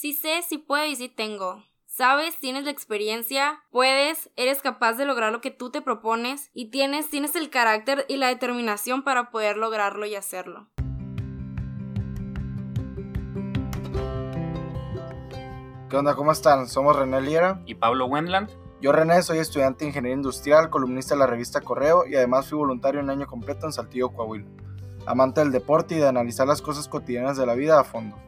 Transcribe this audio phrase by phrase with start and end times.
[0.00, 1.64] Sí sé, sí puedo y sí tengo.
[1.84, 6.70] Sabes, tienes la experiencia, puedes, eres capaz de lograr lo que tú te propones y
[6.70, 10.68] tienes, tienes el carácter y la determinación para poder lograrlo y hacerlo.
[15.90, 16.14] ¿Qué onda?
[16.14, 16.68] ¿Cómo están?
[16.68, 17.60] Somos René Liera.
[17.66, 18.50] y Pablo Wendland.
[18.80, 22.56] Yo, René, soy estudiante de Ingeniería Industrial, columnista de la revista Correo y además fui
[22.56, 24.46] voluntario un año completo en Saltillo, Coahuila.
[25.06, 28.27] Amante del deporte y de analizar las cosas cotidianas de la vida a fondo.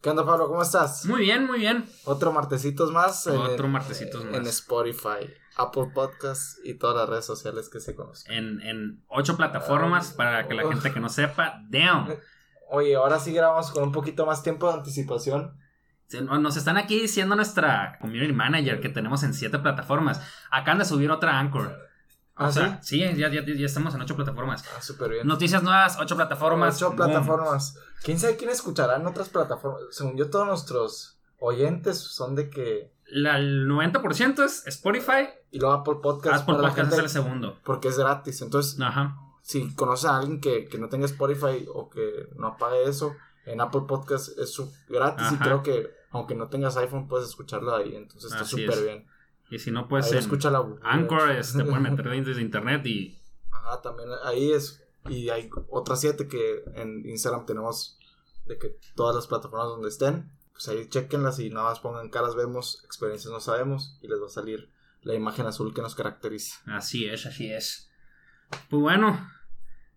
[0.00, 0.48] ¿Qué onda, Pablo?
[0.48, 1.04] ¿Cómo estás?
[1.06, 1.84] Muy bien, muy bien.
[2.04, 3.26] Otro martesitos más.
[3.26, 4.34] en- Otro martesitos más.
[4.36, 8.32] En Spotify, Apple Podcasts y todas las redes sociales que se conocen.
[8.32, 12.08] En, en ocho plataformas para que la gente que no sepa, damn.
[12.70, 15.54] Oye, ahora sí grabamos con un poquito más tiempo de anticipación.
[16.22, 20.20] Nos están aquí diciendo nuestra community manager que tenemos en siete plataformas.
[20.50, 21.87] Acaban de subir otra Anchor.
[22.38, 24.64] ¿Ah, o sea, sí, ya, ya, ya estamos en ocho plataformas.
[24.76, 25.26] Ah, súper bien.
[25.26, 26.76] Noticias nuevas, ocho plataformas.
[26.76, 26.96] Ocho boom.
[26.96, 27.76] plataformas.
[28.04, 29.82] ¿Quién sabe quién escuchará en otras plataformas?
[29.90, 32.92] Según yo, todos nuestros oyentes son de que...
[33.06, 35.28] La- el 90% es Spotify.
[35.50, 37.58] Y luego Apple Podcasts Apple para la Podcast es gente, el segundo.
[37.64, 38.42] porque es gratis.
[38.42, 39.16] Entonces, Ajá.
[39.42, 43.60] si conoces a alguien que, que no tenga Spotify o que no pague eso, en
[43.62, 47.96] Apple Podcasts es gratis y creo que aunque no tengas iPhone puedes escucharlo ahí.
[47.96, 48.84] Entonces está súper es.
[48.84, 49.06] bien.
[49.50, 53.18] Y si no, pues escucha la Anchor es- te pueden meter desde internet y
[53.50, 54.82] Ajá, también ahí es.
[55.08, 57.98] Y hay otras siete que en Instagram tenemos
[58.46, 62.34] de que todas las plataformas donde estén, pues ahí chequenlas y nada más pongan caras
[62.34, 64.70] vemos, experiencias no sabemos y les va a salir
[65.02, 66.58] la imagen azul que nos caracteriza.
[66.66, 67.90] así es, así es.
[68.68, 69.30] Pues bueno,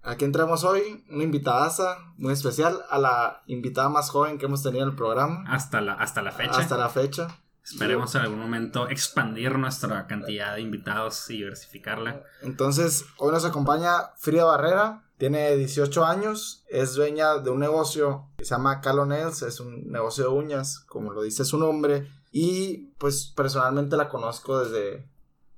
[0.04, 4.82] Aquí entramos hoy, una invitadaza muy especial, a la invitada más joven que hemos tenido
[4.84, 5.44] en el programa.
[5.48, 6.58] hasta la, hasta la fecha.
[6.58, 7.40] Hasta la fecha.
[7.64, 12.24] Esperemos en algún momento expandir nuestra cantidad de invitados y diversificarla.
[12.42, 18.46] Entonces, hoy nos acompaña Frida Barrera, tiene 18 años, es dueña de un negocio que
[18.46, 22.88] se llama Calo Nails, es un negocio de uñas, como lo dice su nombre, y
[22.98, 25.08] pues personalmente la conozco desde,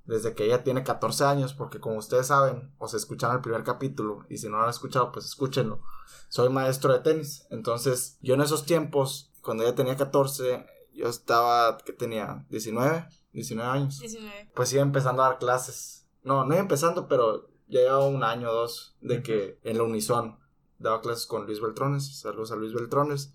[0.03, 3.63] desde que ella tiene 14 años, porque como ustedes saben, o se escucharon el primer
[3.63, 5.79] capítulo, y si no lo han escuchado, pues escúchenlo.
[6.27, 11.77] Soy maestro de tenis, entonces yo en esos tiempos, cuando ella tenía 14, yo estaba,
[11.77, 14.51] que tenía 19, 19 años 19.
[14.55, 16.07] pues iba empezando a dar clases.
[16.23, 19.83] No, no iba empezando, pero ya llevaba un año o dos de que en la
[19.83, 20.37] Unison
[20.77, 22.19] daba clases con Luis Beltrones.
[22.19, 23.33] Saludos a Luis Beltrones.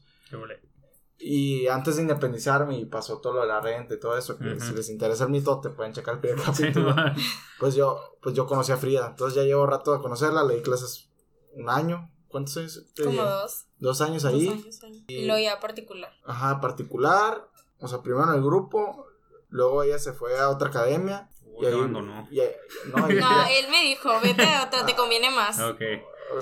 [1.21, 4.61] Y antes de independizarme y pasó todo lo de la renta y todo eso, que
[4.61, 6.95] si les interesa el mitote pueden checar el primer Sí, capítulo.
[6.95, 7.13] bueno.
[7.59, 9.09] pues yo pues yo conocí a Frida.
[9.09, 11.11] Entonces ya llevo rato de conocerla, le di clases
[11.55, 12.11] un año.
[12.29, 12.85] ¿Cuántos años?
[12.95, 13.65] te Como dos.
[13.79, 14.49] Dos años dos ahí.
[14.49, 15.05] años ahí.
[15.09, 16.13] Y luego ya particular.
[16.27, 17.49] Ajá, particular.
[17.81, 19.07] O sea, primero en el grupo.
[19.51, 21.31] Luego ella se fue a otra academia.
[21.47, 22.01] Uy, y ahí- no,
[22.31, 25.59] y- No, él me dijo, vete a otra, te conviene más.
[25.61, 25.81] Ok.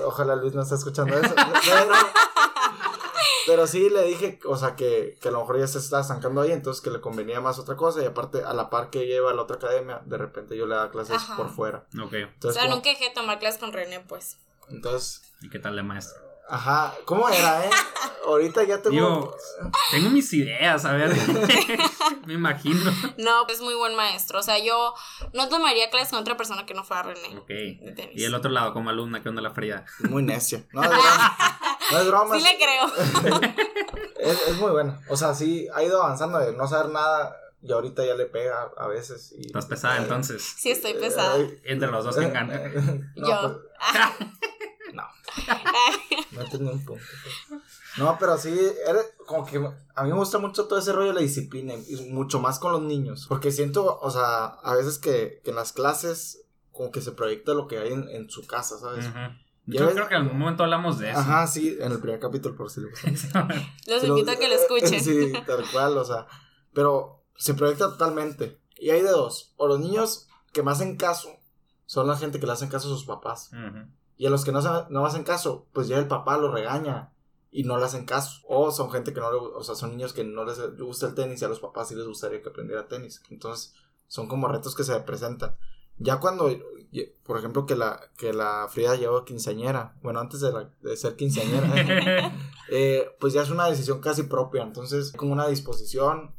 [0.03, 1.33] Ojalá Luis no esté escuchando eso.
[1.33, 1.93] Pero,
[3.45, 6.41] pero sí le dije, o sea, que, que a lo mejor ya se está estancando
[6.41, 8.01] ahí, entonces que le convenía más otra cosa.
[8.01, 10.75] Y aparte, a la par que lleva a la otra academia, de repente yo le
[10.75, 11.37] daba clases Ajá.
[11.37, 11.85] por fuera.
[12.03, 12.11] Ok.
[12.11, 14.37] O Entonces, sea, como- nunca dejé de tomar clases con René, pues.
[14.69, 16.17] Entonces, ¿Y qué tal de maestro?
[16.49, 17.69] ajá, ¿cómo era, eh?
[18.25, 18.91] Ahorita ya tengo.
[18.95, 19.37] Digo,
[19.91, 21.15] tengo mis ideas, a ver.
[22.25, 22.91] Me imagino.
[23.17, 24.39] No, es muy buen maestro.
[24.39, 24.93] O sea, yo
[25.33, 27.37] no tomaría clases con otra persona que no fuera René.
[27.37, 27.47] Ok.
[27.47, 28.11] De.
[28.13, 29.85] Y el otro lado, como alumna, ¿qué onda la fría?
[30.09, 30.65] Muy necia.
[30.73, 31.37] No, es broma.
[31.91, 32.35] No es broma.
[32.37, 33.41] Sí le creo.
[34.19, 34.99] es, es muy bueno.
[35.07, 37.33] O sea, sí, ha ido avanzando de no saber nada.
[37.61, 39.33] Y ahorita ya le pega a veces.
[39.37, 40.43] Y, Estás pesada Eh, entonces.
[40.57, 41.35] Sí, estoy pesada.
[41.35, 42.59] Ay, Entre los dos, ¿quién gana?
[43.15, 43.41] No, Yo.
[43.41, 44.46] pues-
[44.97, 45.03] no.
[46.33, 47.03] No tenía un punto.
[47.97, 48.53] No, pero sí,
[48.87, 49.57] era como que
[49.95, 52.71] a mí me gusta mucho todo ese rollo de la disciplina y mucho más con
[52.71, 53.25] los niños.
[53.27, 57.53] Porque siento, o sea, a veces que, que en las clases como que se proyecta
[57.53, 59.05] lo que hay en, en su casa, ¿sabes?
[59.07, 59.17] Ujú.
[59.69, 61.19] Ya Yo ves- creo que en algún momento hablamos de eso.
[61.19, 63.47] Ajá, sí, en el primer capítulo, por si le gusta.
[63.87, 65.03] Los invito a que lo escuchen.
[65.03, 66.27] Sí, tal cual, o sea,
[66.73, 68.59] pero se proyecta totalmente.
[68.77, 71.29] Y hay de dos, o los niños que me hacen caso
[71.87, 73.49] son la gente que le hacen caso a sus papás.
[73.53, 73.87] Ujú.
[74.17, 77.13] Y a los que no, no hacen caso, pues ya el papá lo regaña
[77.51, 78.41] y no le hacen caso.
[78.47, 81.15] O son gente que no le, o sea, son niños que no les gusta el
[81.15, 83.21] tenis y a los papás sí les gustaría que aprendiera tenis.
[83.29, 83.73] Entonces,
[84.07, 85.55] son como retos que se presentan.
[85.99, 86.49] Ya cuando,
[87.23, 92.31] por ejemplo, que la, que la Frida llevó quinceañera, bueno, antes de ser quinceañera,
[92.69, 96.35] eh, pues ya es una decisión casi propia, entonces como una disposición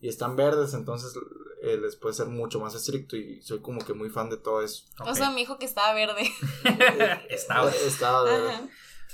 [0.00, 1.18] y están verdes, entonces
[1.62, 4.62] eh, les puede ser mucho más estricto y soy como que muy fan de todo
[4.62, 4.84] eso.
[5.04, 6.30] O sea, mi hijo que estaba verde.
[7.28, 7.70] Estaba.
[7.70, 8.50] Eh, Estaba verde.
[8.50, 8.68] Ajá.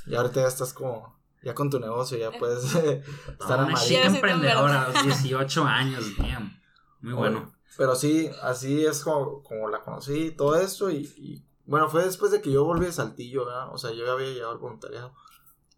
[0.07, 3.03] Y ahorita ya estás como, ya con tu negocio, ya puedes eh,
[3.41, 6.61] estar Una Ya soy tan emprendedora a los 18 años, damn.
[7.01, 7.53] Muy bueno.
[7.77, 12.31] Pero sí, así es como, como la conocí, todo eso y, y, bueno, fue después
[12.31, 13.73] de que yo volví de Saltillo, ¿verdad?
[13.73, 15.13] O sea, yo ya había llegado al voluntariado.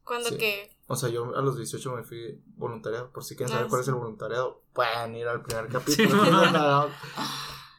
[0.07, 0.39] Cuando Sí.
[0.39, 0.75] que.
[0.87, 3.83] O sea, yo a los 18 me fui voluntariado, por si quieren saber Ah, cuál
[3.83, 6.89] es el voluntariado, pueden ir al primer Sí, capítulo.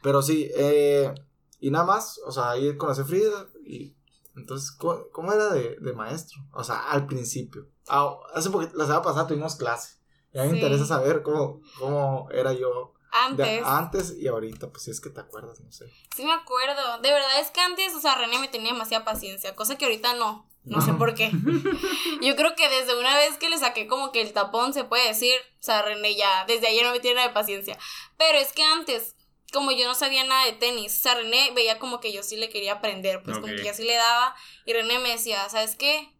[0.02, 1.12] Pero sí, eh,
[1.60, 3.94] y nada más, o sea, ahí conocí a Frida y
[4.36, 6.38] entonces, ¿cómo, cómo era de, de maestro?
[6.52, 7.66] O sea, al principio.
[7.88, 9.98] Ah, hace poquito, la semana pasada tuvimos clase.
[10.32, 12.92] Y a mí me interesa saber cómo, cómo era yo
[13.32, 13.62] de- Antes.
[13.64, 15.90] antes y ahorita, pues si es que te acuerdas, no sé.
[16.14, 16.98] Sí me acuerdo.
[17.00, 20.14] De verdad es que antes, o sea, René me tenía demasiada paciencia, cosa que ahorita
[20.14, 20.46] no.
[20.68, 21.30] No sé por qué.
[22.20, 25.08] Yo creo que desde una vez que le saqué como que el tapón, se puede
[25.08, 27.78] decir, o sea, René ya, desde ayer no me tiene nada de paciencia.
[28.16, 29.16] Pero es que antes,
[29.52, 32.36] como yo no sabía nada de tenis, o sea, René veía como que yo sí
[32.36, 34.34] le quería aprender, pues como que yo sí le daba.
[34.66, 36.12] Y René me decía, ¿sabes qué?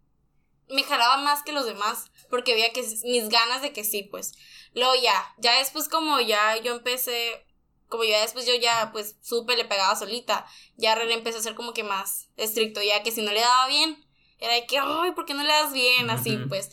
[0.68, 4.32] Me jalaba más que los demás, porque veía que mis ganas de que sí, pues.
[4.74, 7.46] Luego ya, ya después como ya yo empecé,
[7.88, 10.46] como ya después yo ya pues supe, le pegaba solita,
[10.76, 13.66] ya René empezó a ser como que más estricto, ya que si no le daba
[13.68, 14.07] bien,
[14.38, 16.10] era de que, ay, ¿por qué no le das bien?
[16.10, 16.70] Así pues.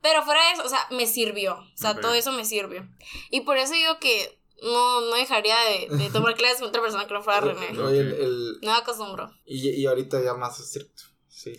[0.00, 2.88] Pero fuera de eso, o sea, me sirvió, o sea, todo eso me sirvió.
[3.30, 7.06] Y por eso digo que no, no dejaría de, de tomar clases con otra persona
[7.08, 7.76] que no fuera René.
[7.80, 9.30] Oye, el, el- No me acostumbro.
[9.44, 11.02] y, y ahorita ya más estricto.
[11.28, 11.52] Sí.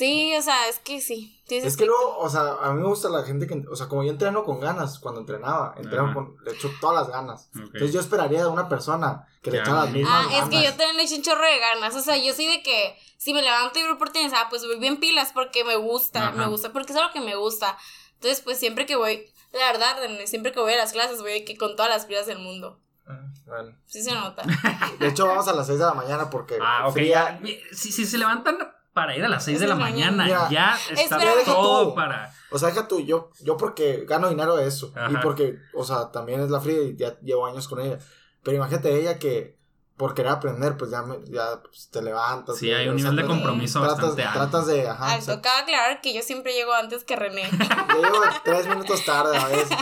[0.00, 1.40] Sí, o sea, es que sí.
[1.46, 3.86] sí Es que luego, o sea, a mí me gusta la gente que, o sea,
[3.86, 6.14] como yo entreno con ganas cuando entrenaba, entreno Ajá.
[6.14, 7.50] con, le echo todas las ganas.
[7.54, 10.42] Entonces yo esperaría de una persona que le echara las mismas Ah, ganas.
[10.44, 11.94] es que yo también le eché un chorro de ganas.
[11.94, 14.64] O sea, yo soy de que si me levanto y voy por tenis, ah, pues
[14.66, 16.36] voy bien pilas porque me gusta, Ajá.
[16.36, 17.76] me gusta, porque es algo que me gusta.
[18.14, 21.56] Entonces, pues siempre que voy, la verdad, siempre que voy a las clases, voy que
[21.58, 22.78] con todas las pilas del mundo.
[23.06, 23.76] Ah, Bueno.
[23.86, 24.44] Sí se nota.
[24.98, 26.56] De hecho, vamos a las 6 de la mañana porque.
[26.62, 26.96] Ah, ok.
[27.00, 27.38] Ya.
[27.72, 28.58] Si, si se levantan
[28.92, 30.48] para ir a las 6 de la mañana, mañana.
[30.50, 31.94] ya está Espera, todo tú.
[31.94, 32.32] para.
[32.50, 34.92] O sea, deja tú, yo, yo porque gano dinero de eso.
[34.96, 35.10] Ajá.
[35.12, 37.98] Y porque, o sea, también es la Frida y ya llevo años con ella.
[38.42, 39.58] Pero imagínate ella que
[39.96, 42.56] por querer aprender, pues ya, me- ya pues, te levantas.
[42.56, 44.38] Sí, hay un nivel de compromiso tratas, bastante alto.
[44.38, 44.88] tratas de.
[44.88, 45.04] Ajá.
[45.04, 47.42] o sea, Alto, cabe aclarar que yo siempre llego antes que René.
[47.94, 49.76] yo llego tres minutos tarde a veces.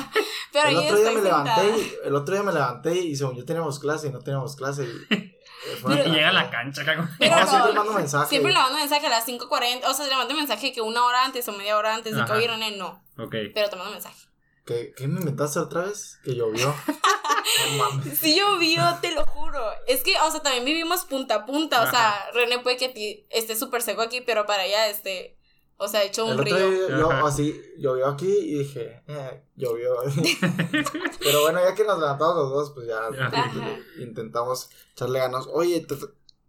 [0.53, 1.77] Pero el otro día me levanté sentada.
[1.79, 4.85] y, el otro día me levanté y según yo teníamos clase y no teníamos clase
[4.85, 5.37] y,
[5.85, 8.29] una Y llega a la cancha acá con- Pero No, siempre mando mensaje.
[8.29, 9.85] Siempre le mando mensaje a las 5.40.
[9.87, 12.25] O sea, le mando mensaje que una hora antes o media hora antes de que
[12.25, 12.35] Ajá.
[12.35, 13.03] hoy René no.
[13.19, 13.35] Ok.
[13.55, 14.17] Pero te mando mensaje.
[14.65, 16.19] ¿Qué, ¿Qué me inventaste otra vez?
[16.25, 16.75] Que llovió.
[17.71, 18.19] no mames.
[18.19, 19.65] Sí llovió, te lo juro.
[19.87, 21.83] Es que, o sea, también vivimos punta a punta.
[21.83, 25.38] O sea, René puede que a ti esté súper seco aquí, pero para allá este.
[25.81, 26.71] O sea, hecho un El otro río.
[26.89, 29.95] día yo así llovió aquí y dije, eh, llovió.
[31.21, 33.51] Pero bueno, ya que nos levantamos los dos, pues ya Ajá.
[33.99, 35.47] intentamos echarle ganas.
[35.53, 35.97] Oye, te-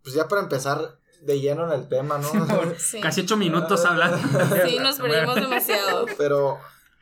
[0.02, 2.30] pues ya para empezar de lleno en el tema, ¿no?
[2.78, 3.02] Sí.
[3.02, 4.18] Casi 8 minutos hablando.
[4.68, 6.06] Sí, nos perdimos demasiado.
[6.18, 6.58] Pero,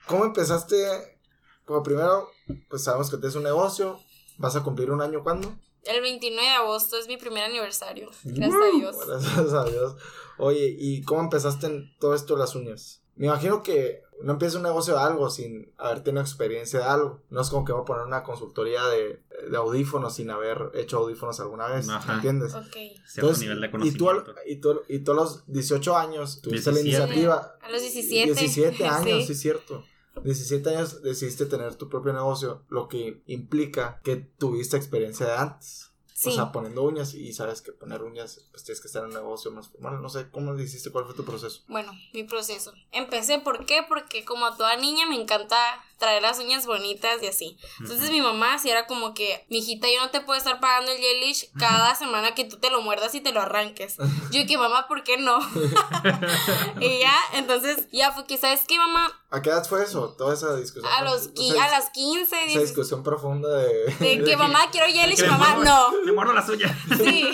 [0.07, 1.19] ¿cómo empezaste?
[1.65, 2.29] Como primero,
[2.69, 3.99] pues sabemos que tienes un negocio.
[4.37, 5.53] ¿Vas a cumplir un año cuándo?
[5.87, 8.09] El 29 de agosto es mi primer aniversario.
[8.23, 8.95] Gracias a Dios.
[9.07, 9.95] Gracias a Dios.
[10.37, 13.01] Oye, ¿y cómo empezaste en todo esto de las uñas?
[13.15, 17.21] Me imagino que no empiezas un negocio de algo sin haber tenido experiencia de algo.
[17.29, 20.97] No es como que voy a poner una consultoría de, de audífonos sin haber hecho
[20.97, 21.89] audífonos alguna vez.
[21.89, 22.07] Ajá.
[22.07, 22.53] ¿Me entiendes?
[22.53, 22.75] Ok.
[23.07, 24.35] Cierto nivel de y tú, conocimiento.
[24.45, 26.73] y, tú, y tú a los 18 años tuviste 17.
[26.73, 27.57] la iniciativa.
[27.61, 28.25] A los 17.
[28.33, 29.25] 17 años, Sí.
[29.27, 29.83] sí, es cierto.
[30.23, 35.86] 17 años decidiste tener tu propio negocio, lo que implica que tuviste experiencia de antes.
[36.17, 36.29] Sí.
[36.29, 39.13] O sea, poniendo uñas y sabes que poner uñas, pues tienes que estar en un
[39.13, 40.01] negocio más formal.
[40.01, 40.91] No sé, ¿cómo le hiciste?
[40.91, 41.61] ¿Cuál fue tu proceso?
[41.67, 42.73] Bueno, mi proceso.
[42.91, 43.85] Empecé, ¿por qué?
[43.87, 45.55] Porque como a toda niña me encanta
[45.97, 47.57] traer las uñas bonitas y así.
[47.79, 50.97] Entonces mi mamá sí era como que, mijita, yo no te puedo estar pagando el
[50.97, 53.97] gelish cada semana que tú te lo muerdas y te lo arranques.
[54.31, 55.39] Yo que mamá, ¿por qué no?
[56.81, 59.11] y ya, entonces ya fue que, ¿sabes qué, mamá?
[59.29, 60.15] ¿A qué edad fue eso?
[60.17, 60.91] Toda esa discusión.
[60.93, 63.93] A los, O sea, a las 15, Esa 16, discusión profunda de...
[63.99, 65.91] de que mamá quiero gelish, mamá, no.
[66.07, 66.71] Me muerdo las uñas.
[66.97, 67.29] Sí.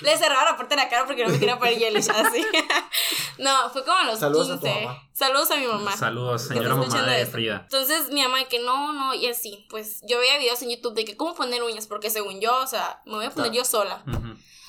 [0.00, 2.44] Le cerraba la puerta de la cara porque no me quería poner gelish así.
[3.38, 4.80] no, fue como a los Saludos a tu 15.
[4.84, 5.02] mamá.
[5.12, 5.96] Saludos a mi mamá.
[5.96, 7.32] Saludos, señora mamá de esto.
[7.32, 7.60] Frida.
[7.64, 9.66] Entonces mi mamá de que no, no, y así.
[9.70, 12.66] Pues yo veía videos en YouTube de que cómo poner uñas, porque según yo, o
[12.68, 13.52] sea, me voy a poner Claro.
[13.54, 14.04] yo sola.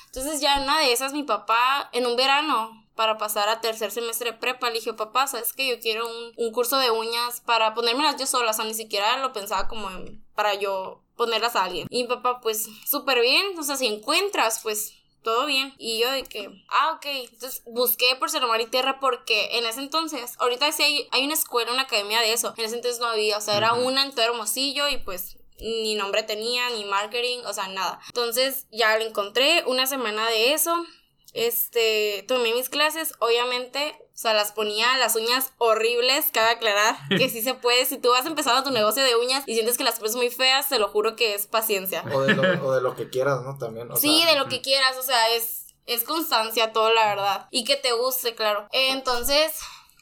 [0.06, 3.90] Entonces ya en una de esas mi papá, en un verano, para pasar a tercer
[3.92, 7.40] semestre de prepa, le dije, papá, ¿sabes que Yo quiero un, un curso de uñas
[7.40, 11.56] para ponérmelas yo sola, o sea, ni siquiera lo pensaba como en- para yo ponerlas
[11.56, 11.86] a alguien.
[11.90, 14.94] Y mi papá, pues, súper bien, o sea, si encuentras, pues,
[15.24, 15.74] todo bien.
[15.78, 17.06] Y yo de que, ah, ok.
[17.32, 21.34] Entonces busqué por Mar y Tierra porque en ese entonces, ahorita sí hay, hay una
[21.34, 22.54] escuela, una academia de eso.
[22.56, 25.94] En ese entonces no había, o sea, era una en todo Hermosillo y pues ni
[25.94, 27.98] nombre tenía, ni marketing, o sea, nada.
[28.08, 30.86] Entonces ya lo encontré, una semana de eso.
[31.32, 37.28] Este, tomé mis clases, obviamente, o sea, las ponía las uñas horribles, cabe aclarar que
[37.28, 37.84] sí se puede.
[37.84, 40.68] Si tú vas empezando tu negocio de uñas y sientes que las pones muy feas,
[40.68, 42.04] te lo juro que es paciencia.
[42.12, 43.58] O de lo, o de lo que quieras, ¿no?
[43.58, 43.90] También.
[43.90, 47.48] O sí, sea, de lo que quieras, o sea, es, es constancia todo, la verdad.
[47.50, 48.68] Y que te guste, claro.
[48.70, 49.52] Entonces,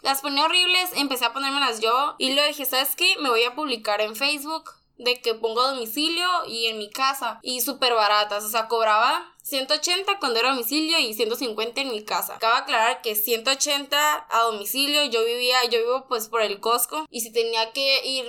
[0.02, 3.16] las ponía horribles, empecé a ponérmelas yo y luego dije, ¿sabes qué?
[3.18, 7.60] Me voy a publicar en Facebook de que pongo domicilio y en mi casa y
[7.60, 12.36] súper baratas, o sea, cobraba 180 cuando era domicilio y 150 en mi casa.
[12.36, 17.06] Acaba de aclarar que 180 a domicilio, yo vivía, yo vivo pues por el Costco
[17.10, 18.26] y si tenía que ir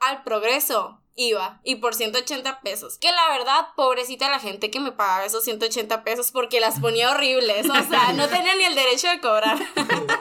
[0.00, 2.98] al progreso iba y por 180 pesos.
[2.98, 7.10] Que la verdad, pobrecita la gente que me pagaba esos 180 pesos porque las ponía
[7.10, 9.58] horribles, o sea, no tenía ni el derecho de cobrar.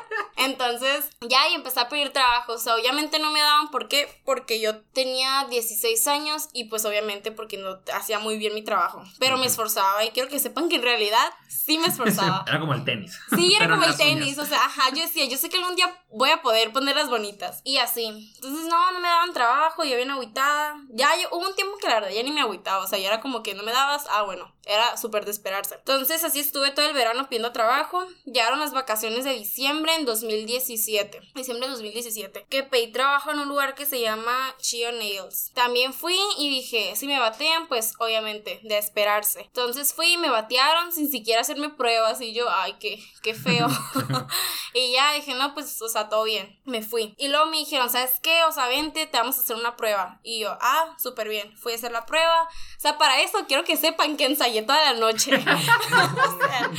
[1.29, 4.21] Ya y empecé a pedir trabajo, o sea, obviamente no me daban, ¿por qué?
[4.25, 9.03] Porque yo tenía 16 años y pues obviamente porque no hacía muy bien mi trabajo,
[9.19, 12.45] pero me esforzaba y quiero que sepan que en realidad sí me esforzaba.
[12.47, 13.19] Era como el tenis.
[13.35, 13.97] Sí, era Pero como el uñas.
[13.97, 17.09] tenis, o sea, ajá, yo decía, yo sé que algún día voy a poder ponerlas
[17.09, 18.05] bonitas y así.
[18.35, 20.75] Entonces, no, no me daban trabajo, yo bien agüitada.
[20.89, 23.07] Ya yo, hubo un tiempo que la verdad ya ni me agüitaba, o sea, ya
[23.07, 25.75] era como que no me dabas, ah, bueno, era súper de esperarse.
[25.75, 28.05] Entonces, así estuve todo el verano pidiendo trabajo.
[28.25, 33.47] Llegaron las vacaciones de diciembre en 2017, diciembre de 2017, que pedí trabajo en un
[33.47, 35.51] lugar que se llama Chio Nails.
[35.53, 39.41] También fui y dije, si me batean, pues obviamente, de esperarse.
[39.41, 43.67] Entonces fui y me batearon sin siquiera hacerme pruebas y yo, ay, qué, qué feo.
[44.73, 46.59] y ya dije, no, pues, o sea, todo bien.
[46.65, 47.15] Me fui.
[47.17, 48.43] Y luego me dijeron, ¿sabes qué?
[48.43, 50.19] O sea, vente, te vamos a hacer una prueba.
[50.23, 51.55] Y yo, ah, súper bien.
[51.57, 52.47] Fui a hacer la prueba.
[52.85, 55.31] O sea, para eso quiero que sepan que ensayé toda la noche.
[55.43, 56.71] O sea,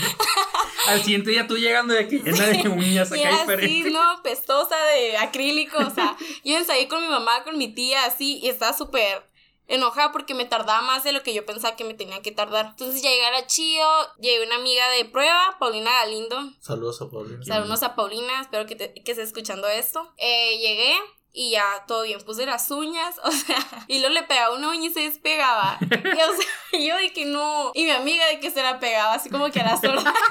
[0.87, 3.83] Al siguiente día tú llegando de aquí llena de uñas y acá era así.
[3.91, 4.23] ¿no?
[4.23, 8.49] Pestosa de acrílico, o sea, yo ensayé con mi mamá, con mi tía, así, y
[8.49, 9.29] estaba súper
[9.67, 12.67] enojada porque me tardaba más de lo que yo pensaba que me tenía que tardar.
[12.67, 13.85] Entonces ya llegué a la Chío,
[14.21, 16.39] llegué una amiga de prueba, Paulina Galindo.
[16.61, 17.45] Saludos a Paulina.
[17.45, 20.15] Saludos a Paulina, espero que, te- que esté escuchando esto.
[20.19, 20.95] Eh, llegué
[21.38, 24.87] y ya todo bien, puse las uñas, o sea, y luego le pegaba una uña
[24.87, 25.78] y se despegaba.
[25.83, 26.47] Y, o sea,
[26.81, 27.73] yo de que no.
[27.75, 30.14] Y mi amiga de que se la pegaba, así como que a la sorda.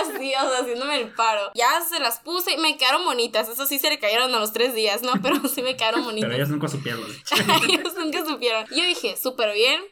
[0.00, 1.50] Así, o sea, haciéndome el paro.
[1.54, 3.48] Ya se las puse y me quedaron bonitas.
[3.48, 5.12] Eso sí se le cayeron a los tres días, ¿no?
[5.22, 6.28] Pero sí me quedaron bonitas.
[6.28, 7.04] Pero ellas nunca supieron.
[7.68, 8.66] Ellos nunca supieron.
[8.66, 9.82] Yo dije, súper bien.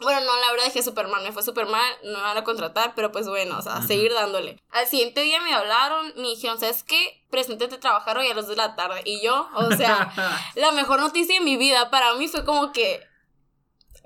[0.00, 2.44] Bueno, no, la verdad dije súper mal, me fue súper mal, no me van a
[2.44, 4.62] contratar, pero pues bueno, o sea, seguir dándole.
[4.70, 7.24] Al siguiente día me hablaron, me dijeron, ¿sabes qué?
[7.30, 9.02] Preséntate a trabajar hoy a las 2 de la tarde.
[9.04, 10.12] Y yo, o sea,
[10.54, 13.07] la mejor noticia de mi vida para mí fue como que...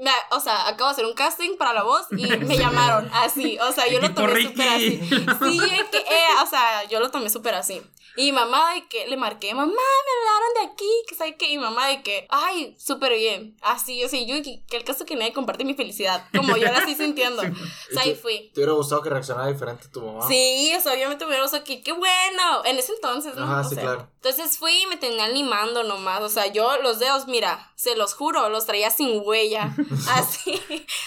[0.03, 3.59] me- O sea, acabo de hacer un casting para la voz y me llamaron así.
[3.61, 5.01] O sea, yo lo tomé súper así.
[5.09, 7.81] Sí, es que, eh, o sea, yo lo tomé súper así.
[8.15, 11.51] Y mi mamá de que le marqué, mamá, me hablaron de aquí, que sabe que,
[11.51, 13.57] y mi mamá de que, ay, súper bien.
[13.63, 16.79] Así, o sea, yo, que, el caso que nadie comparte mi felicidad, como yo la
[16.81, 17.43] estoy sintiendo.
[17.93, 18.51] O sea, ahí fui.
[18.55, 20.27] ¿Te hubiera gustado que reaccionara diferente tu mamá?
[20.29, 23.45] Sí, o sea, obviamente me hubiera gustado que, qué bueno, en ese entonces, ¿no?
[23.45, 24.09] Ajá, O sí, sea, claro.
[24.17, 28.15] Entonces fui y me tenía limando nomás, o sea, yo los dedos, mira, se los
[28.15, 29.75] juro, los traía sin huella,
[30.11, 30.55] así,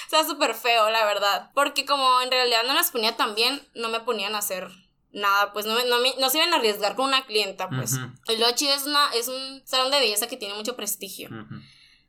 [0.07, 3.61] o sea, súper feo, la verdad, porque como en realidad no las ponía tan bien,
[3.75, 4.69] no me ponían a hacer
[5.11, 7.93] nada, pues no, me, no, me- no se iban a arriesgar con una clienta, pues.
[7.93, 8.07] Ujú.
[8.27, 11.55] El Lochi es, una, es un salón de belleza que tiene mucho prestigio, Ujú.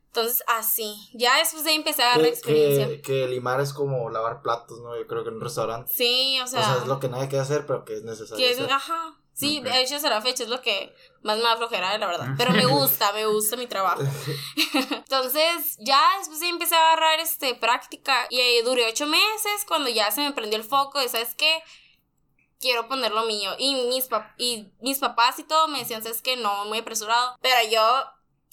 [0.07, 2.87] entonces así, ya después de ahí empecé a Que, experiencia.
[2.87, 4.97] que, que limar es como lavar platos, ¿no?
[4.97, 5.91] Yo creo que en un restaurante.
[5.93, 8.43] Sí, o O sea, sea, es lo que nadie quiere hacer, pero que es necesario
[8.45, 8.71] que es, hacer.
[8.73, 9.65] ajá, sí, Ok.
[9.65, 12.65] de hecho la fecha es lo que más me da flojera, la verdad, pero me
[12.65, 14.01] gusta, me gusta mi trabajo.
[14.91, 20.21] Entonces, ya después empecé a agarrar este, práctica y duré ocho meses cuando ya se
[20.21, 21.61] me prendió el foco de, ¿sabes qué?
[22.59, 23.51] Quiero poner lo mío.
[23.59, 26.35] Y mis, pap- y mis papás y todo me decían, ¿sabes qué?
[26.37, 27.37] No, muy apresurado.
[27.41, 28.03] Pero yo,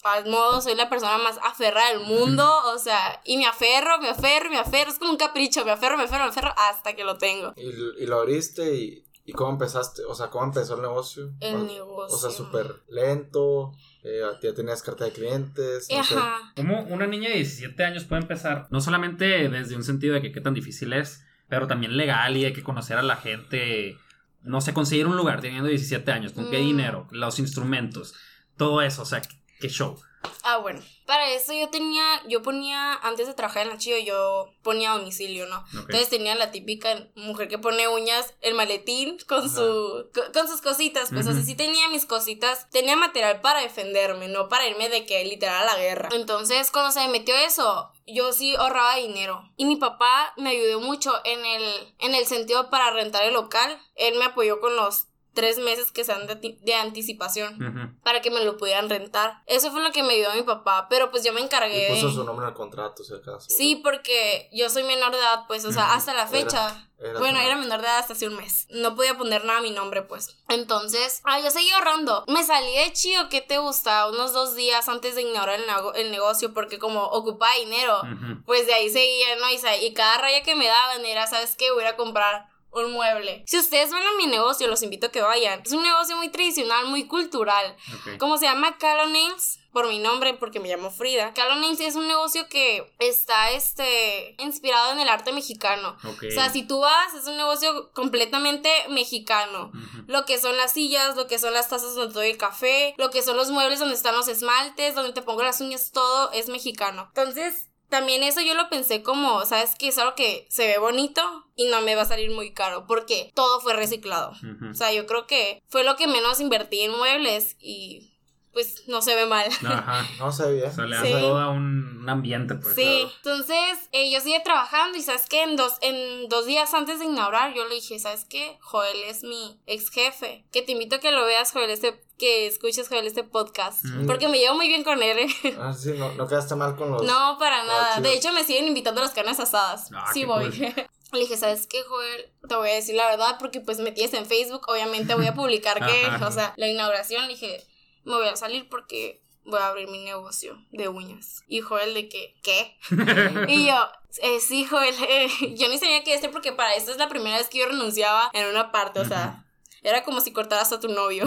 [0.05, 2.47] al modo, soy la persona más aferrada del mundo.
[2.67, 4.91] O sea, y me aferro, me aferro, me aferro.
[4.91, 7.55] Es como un capricho, me aferro, me aferro, me aferro hasta que lo tengo.
[7.57, 11.33] Y, y lo abriste y, y cómo empezaste, o sea, cómo empezó el negocio.
[11.41, 12.17] El O- negocio.
[12.17, 15.89] O sea, súper lento, eh, ya tenías carta de clientes.
[15.91, 16.15] no sé.
[16.15, 16.53] Ajá.
[16.57, 18.67] ¿Cómo una niña de 17 años puede empezar?
[18.71, 22.45] No solamente desde un sentido de que qué tan difícil es, pero también legal y
[22.45, 23.97] hay que conocer a la gente.
[24.43, 26.67] No sé, conseguir un lugar teniendo 17 años, con qué Mm.
[26.67, 28.15] dinero, los instrumentos,
[28.59, 29.23] todo eso, o sea,
[29.59, 29.99] qué show.
[30.43, 30.83] Ah, bueno.
[31.07, 35.47] Para eso yo tenía, yo ponía, antes de trabajar en la Chío, yo ponía domicilio,
[35.47, 35.59] ¿no?
[35.59, 35.67] Ok.
[35.75, 40.63] Entonces tenía la típica mujer que pone uñas, el maletín con su, co- con sus
[40.63, 41.37] cositas, pues Ujú.
[41.37, 45.63] así sí tenía mis cositas, tenía material para defenderme, no para irme de que literal
[45.69, 46.09] a la guerra.
[46.13, 49.51] Entonces cuando se me metió eso, yo sí ahorraba dinero.
[49.57, 53.79] Y mi papá me ayudó mucho en el, en el sentido para rentar el local.
[53.95, 58.45] Él me apoyó con los tres meses que sean de, de anticipación para que me
[58.45, 59.43] lo pudieran rentar.
[59.47, 62.09] Eso fue lo que me ayudó mi papá, pero pues yo me encargué Y puso
[62.09, 62.15] de...
[62.15, 63.47] su nombre el contrato, si acaso.
[63.49, 66.89] Sí, porque yo soy menor de edad, pues, o sea, hasta la fecha.
[66.97, 67.43] Era bueno, menor.
[67.51, 68.67] era menor de edad hasta hace un mes.
[68.71, 70.37] No podía poner nada a mi nombre, pues.
[70.49, 72.25] Entonces, ah, yo seguí ahorrando.
[72.29, 74.09] Me salí de Chío, ¿qué te gusta?
[74.09, 78.43] Unos dos días antes de inaugurar el, nego- el negocio, porque como ocupaba dinero, Ujú.
[78.47, 79.51] pues de ahí seguía, ¿no?
[79.51, 81.71] Y, y cada raya que me daban era, ¿sabes qué?
[81.73, 83.45] Voy a a comprar un mueble.
[83.47, 85.63] Si ustedes van a mi negocio, los invito a que vayan.
[85.65, 87.77] Es un negocio muy tradicional, muy cultural.
[87.95, 88.19] Ok.
[88.19, 91.35] Como se llama Calo Nails, por mi nombre, porque me llamo Frida.
[91.35, 95.97] Calo Nails es un negocio que está este, inspirado en el arte mexicano.
[96.05, 99.73] O sea, si tú vas, es un negocio completamente mexicano.
[100.07, 103.11] Lo que son las sillas, lo que son las tazas donde doy el café, lo
[103.11, 106.49] que son los muebles donde están los esmaltes, donde te pongo las uñas, todo es
[106.49, 107.11] mexicano.
[107.15, 109.87] Entonces, también eso yo lo pensé como, ¿sabes qué?
[109.89, 111.23] Es algo que se ve bonito
[111.55, 114.31] y no me va a salir muy caro porque todo fue reciclado.
[114.33, 114.71] Ujú.
[114.73, 118.11] O sea, yo creo que fue lo que menos invertí en muebles y
[118.53, 119.49] pues no se ve mal.
[119.67, 120.07] Ajá.
[120.19, 120.65] No se ve.
[120.65, 121.13] O sea, le Sí.
[121.13, 122.75] da todo un, un ambiente, pues.
[122.75, 126.99] Sí, entonces eh, yo seguí trabajando y sabes que en dos, en dos días antes
[127.01, 128.59] de inaugurar yo le dije, ¿sabes qué?
[128.61, 132.47] Joel es mi ex jefe, que te invito a que lo veas, Joel, este, que
[132.47, 134.07] escuches, Joel, este podcast, Mm.
[134.07, 135.19] porque me llevo muy bien con él.
[135.19, 135.57] ¿eh?
[135.59, 137.03] Ah, sí, no, no quedaste mal con los.
[137.03, 138.01] no, para nada.
[138.01, 139.91] De hecho, me siguen invitando a las carnes asadas.
[139.95, 140.51] Ah, sí voy.
[140.51, 140.87] cool.
[141.13, 142.33] Le dije, ¿sabes qué, Joel?
[142.49, 145.35] Te voy a decir la verdad porque pues me tienes en Facebook, obviamente voy a
[145.35, 147.65] publicar que, o sea, la inauguración, le dije,
[148.05, 151.43] me voy a salir porque voy a abrir mi negocio de uñas.
[151.47, 152.77] Y Joel de que, ¿qué?
[153.49, 153.77] y yo,
[154.23, 157.37] eh, sí, Joel, eh, yo ni sabía qué decir porque para esto es la primera
[157.39, 159.44] vez que yo renunciaba en una parte, o sea...
[159.85, 161.25] Era como si cortaras a tu novio.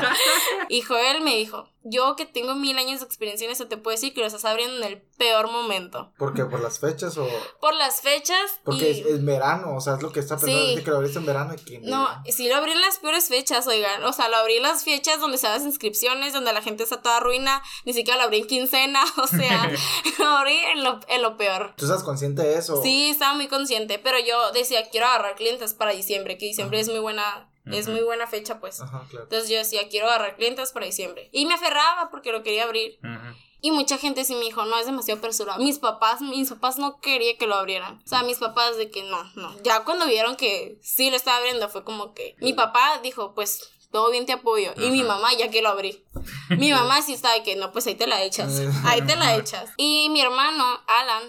[0.68, 3.94] y Joel me dijo, yo que tengo mil años de experiencia en eso, te puedo
[3.94, 6.12] decir que lo estás abriendo en el peor momento.
[6.18, 6.44] ¿Por qué?
[6.44, 7.26] ¿Por las fechas o.?
[7.60, 9.00] Por las fechas Porque y...
[9.00, 10.76] es, es verano, o sea, es lo que está pensando.
[10.76, 10.84] Sí.
[10.84, 11.78] Que lo abriste en verano y que.
[11.78, 14.04] No, sí lo abrí en las peores fechas, oigan.
[14.04, 16.82] O sea, lo abrí en las fechas donde se dan las inscripciones, donde la gente
[16.82, 17.62] está toda ruina.
[17.84, 19.04] Ni siquiera lo abrí en quincena.
[19.16, 19.70] O sea,
[20.18, 21.74] lo abrí en lo, en lo peor.
[21.76, 22.80] ¿Tú estás consciente de eso?
[22.82, 23.98] Sí, estaba muy consciente.
[23.98, 27.96] Pero yo decía, quiero agarrar clientes para diciembre, que diciembre es muy buena, es Ujú.
[27.96, 28.80] muy buena fecha, pues.
[28.80, 29.24] Ajá, claro.
[29.24, 31.28] Entonces yo decía, quiero agarrar clientes para diciembre.
[31.32, 32.98] Y me aferraba porque lo quería abrir.
[33.02, 33.36] Ujú.
[33.62, 35.62] Y mucha gente sí me dijo, no, es demasiado apresurado.
[35.62, 38.00] Mis papás, mis papás no querían que lo abrieran.
[38.04, 39.56] O sea, mis papás de que no, no.
[39.62, 43.70] Ya cuando vieron que sí lo estaba abriendo, fue como que mi papá dijo, pues
[43.90, 44.72] todo bien te apoyo.
[44.76, 46.04] Y mi mamá ya que lo abrí.
[46.50, 48.60] Mi mamá sí estaba de que no, pues ahí te la echas.
[48.84, 49.70] Ahí te la echas.
[49.78, 51.22] Y mi hermano, Alan,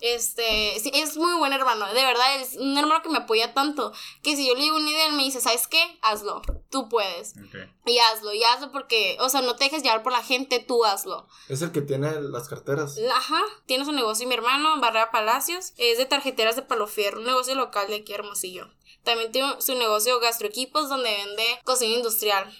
[0.00, 3.92] este, sí, es muy buen hermano, de verdad, es un hermano que me apoya tanto,
[4.22, 5.82] que si yo le digo una idea, él me dice, ¿sabes qué?
[6.02, 7.68] Hazlo, tú puedes, Ok.
[7.86, 10.84] y hazlo, y hazlo porque, o sea, no te dejes llevar por la gente, tú
[10.84, 11.26] hazlo.
[11.48, 12.96] Es el que tiene las carteras.
[13.14, 17.26] Ajá, tiene su negocio mi hermano, Barrera Palacios, es de tarjeteras de palo fierro, un
[17.26, 18.68] negocio local de aquí Hermosillo.
[19.04, 22.54] También tiene su negocio gastroequipos donde vende cocina industrial.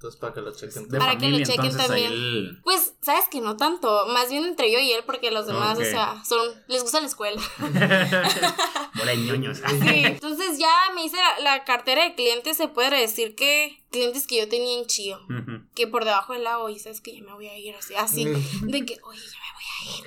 [0.00, 0.88] Entonces, para que lo chequen.
[0.88, 2.58] De Para que lo chequen entonces también.
[2.62, 5.82] Pues, sabes que no tanto, más bien entre yo y él porque los demás, o
[5.82, 7.38] sea, son les gusta la escuela.
[8.94, 9.58] Bola de ñoños.
[9.58, 14.26] Sí, entonces ya me hice la, la cartera de clientes, se puede decir que clientes
[14.26, 15.20] que yo tenía en Chío,
[15.74, 18.24] que por debajo del lago, y sabes que ya me voy a ir así, así,
[18.24, 19.49] de que, oye, ya me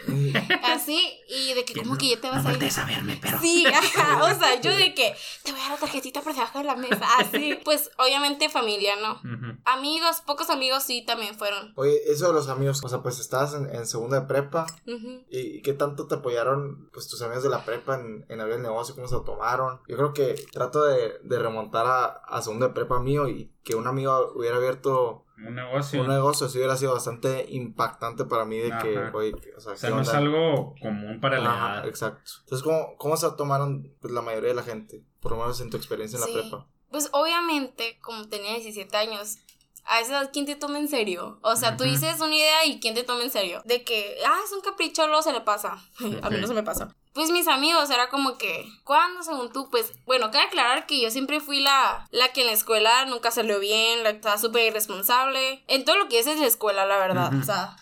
[0.08, 2.72] voy a ir, así, y de que como que ya te vas no a ir.
[2.80, 3.39] a verme, pero.
[3.39, 6.60] Sí, ajá, o sea, yo de que te voy a dar la tarjetita por debajo
[6.60, 7.60] de la mesa, así.
[7.63, 9.22] Pues obviamente familia, ¿no?
[9.66, 11.74] Amigos, pocos amigos sí también fueron.
[11.76, 14.66] Oye, eso de los amigos, o sea, pues estabas en, en segunda de prepa.
[14.86, 18.58] ¿Y, y qué tanto te apoyaron pues tus amigos de la prepa en, en abrir
[18.58, 18.96] el negocio?
[18.96, 19.82] ¿Cómo se lo tomaron?
[19.88, 23.76] Yo creo que trato de, de remontar a, a segunda de prepa mío y que
[23.76, 26.02] un amigo hubiera abierto Un negocio.
[26.02, 29.76] un negocio, sí hubiera sido bastante impactante para mí de que, oye, o sea, O
[29.76, 31.88] sea, ¿qué no es algo común para la Ajá, edad.
[31.88, 32.32] exacto.
[32.41, 35.04] Entonces, ¿cómo, ¿cómo se tomaron pues, la mayoría de la gente?
[35.19, 36.34] Por lo menos en tu experiencia en Sí.
[36.34, 36.67] la prepa.
[36.91, 39.38] Pues obviamente, como tenía 17 años,
[39.86, 41.39] a esa edad, ¿quién te toma en serio?
[41.41, 43.62] O sea, tú dices una idea y ¿quién te toma en serio?
[43.65, 45.84] De que, ah, es un capricho, luego se le pasa.
[46.22, 46.88] A mí no se me pasó.
[47.13, 49.69] Pues mis amigos, era como que, ¿cuándo según tú?
[49.69, 53.30] Pues, bueno, cabe aclarar que yo siempre fui la, la que en la escuela nunca
[53.30, 55.63] salió bien, la que estaba súper irresponsable.
[55.67, 57.32] En todo lo que es es la escuela, la verdad.
[57.39, 57.76] O sea,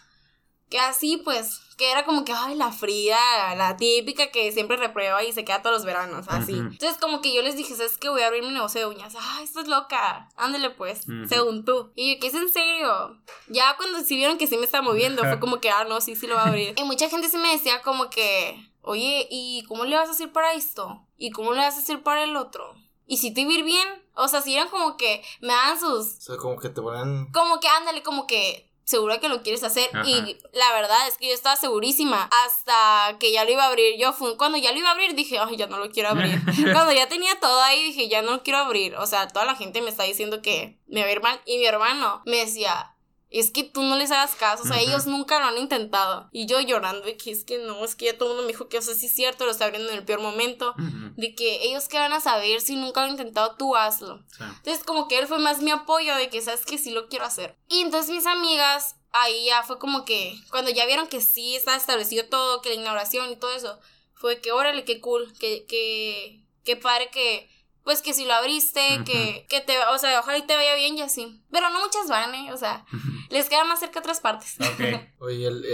[0.71, 5.23] que así, pues, que era como que, ay, la Frida, la típica que siempre reprueba
[5.23, 6.53] y se queda todos los veranos, así.
[6.53, 8.07] Entonces, como que yo les dije, ¿sabes qué?
[8.09, 9.13] Voy a abrir mi negocio de uñas.
[9.19, 10.29] Ay, estás loca.
[10.37, 11.91] Ándale, pues, según tú.
[11.95, 13.17] Y yo, ¿qué es en serio?
[13.47, 16.15] Ya cuando sí vieron que sí me estaba moviendo, fue como que, ah, no, sí,
[16.15, 16.73] sí lo va a abrir.
[16.77, 20.31] y mucha gente sí me decía como que, oye, ¿y cómo le vas a hacer
[20.31, 21.05] para esto?
[21.17, 22.75] ¿Y cómo le vas a hacer para el otro?
[23.05, 23.87] ¿Y si te va a ir bien?
[24.15, 27.31] O sea, si eran como que me dan sus O sea, como que te ponen.
[27.31, 29.89] como que ándale, como que segura que lo quieres hacer.
[29.93, 30.07] Ajá.
[30.07, 33.97] Y la verdad es que yo estaba segurísima hasta que ya lo iba a abrir.
[33.97, 36.39] Yo fui, cuando ya lo iba a abrir dije, ay, ya no lo quiero abrir.
[36.73, 38.95] cuando ya tenía todo ahí dije, ya no lo quiero abrir.
[38.95, 41.41] O sea, toda la gente me está diciendo que me va a ir mal.
[41.45, 42.90] Y mi hermano me decía,
[43.31, 46.27] es que tú no les hagas caso, o sea, ellos nunca lo han intentado.
[46.33, 48.51] Y yo llorando, de que es que no, es que ya todo el mundo me
[48.51, 50.75] dijo que, o sea, sí es cierto, lo está abriendo en el peor momento.
[51.15, 54.23] De que ellos que van a saber si nunca lo han intentado, tú hazlo.
[54.39, 57.25] Entonces como que él fue más mi apoyo de que sabes que sí lo quiero
[57.25, 57.57] hacer.
[57.69, 61.77] Y entonces mis amigas, ahí ya fue como que cuando ya vieron que sí estaba
[61.77, 63.79] establecido todo, que la inauguración y todo eso,
[64.13, 67.49] fue que órale, qué cool, que, que, qué padre que,
[67.83, 70.97] pues que si lo abriste, que, que te, o sea, ojalá y te vaya bien
[70.97, 71.43] y así.
[71.51, 72.51] Pero no muchas van, ¿eh?
[72.53, 72.85] O sea,
[73.29, 74.55] les queda más cerca otras partes.
[74.59, 75.01] ok.
[75.19, 75.65] Oye, el.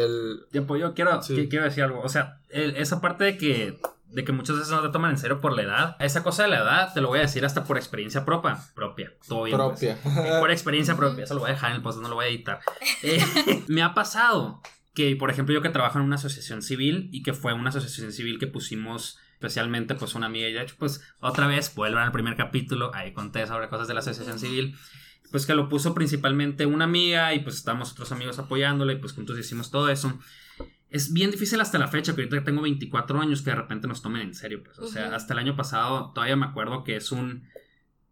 [0.53, 0.65] el...
[0.65, 1.35] Pues yo quiero, Sí.
[1.35, 2.01] que- quiero decir algo.
[2.01, 5.17] O sea, el- esa parte de que, de que muchas veces no te toman en
[5.17, 7.65] serio por la edad, esa cosa de la edad te lo voy a decir hasta
[7.65, 8.57] por experiencia propia.
[8.73, 9.11] Propia.
[9.27, 9.57] Todo bien.
[9.57, 9.79] pues.
[10.03, 10.39] propia.
[10.39, 11.25] Por experiencia propia.
[11.25, 12.61] Eso lo voy a dejar en el post, no lo voy a editar.
[13.03, 13.19] Eh,
[13.67, 14.61] me ha pasado
[14.93, 18.11] que, por ejemplo, yo que trabajo en una asociación civil y que fue una asociación
[18.13, 22.11] civil que pusimos especialmente pues una amiga y de hecho pues otra vez vuelvan al
[22.11, 24.75] primer capítulo ahí conté sobre cosas de la asociación civil
[25.31, 29.13] pues que lo puso principalmente una amiga y pues estábamos otros amigos apoyándola y pues
[29.13, 30.19] juntos hicimos todo eso
[30.89, 34.01] es bien difícil hasta la fecha, que ahorita tengo 24 años, que de repente nos
[34.01, 34.79] tomen en serio, pues.
[34.79, 37.43] O sea, hasta el año pasado todavía me acuerdo que es un.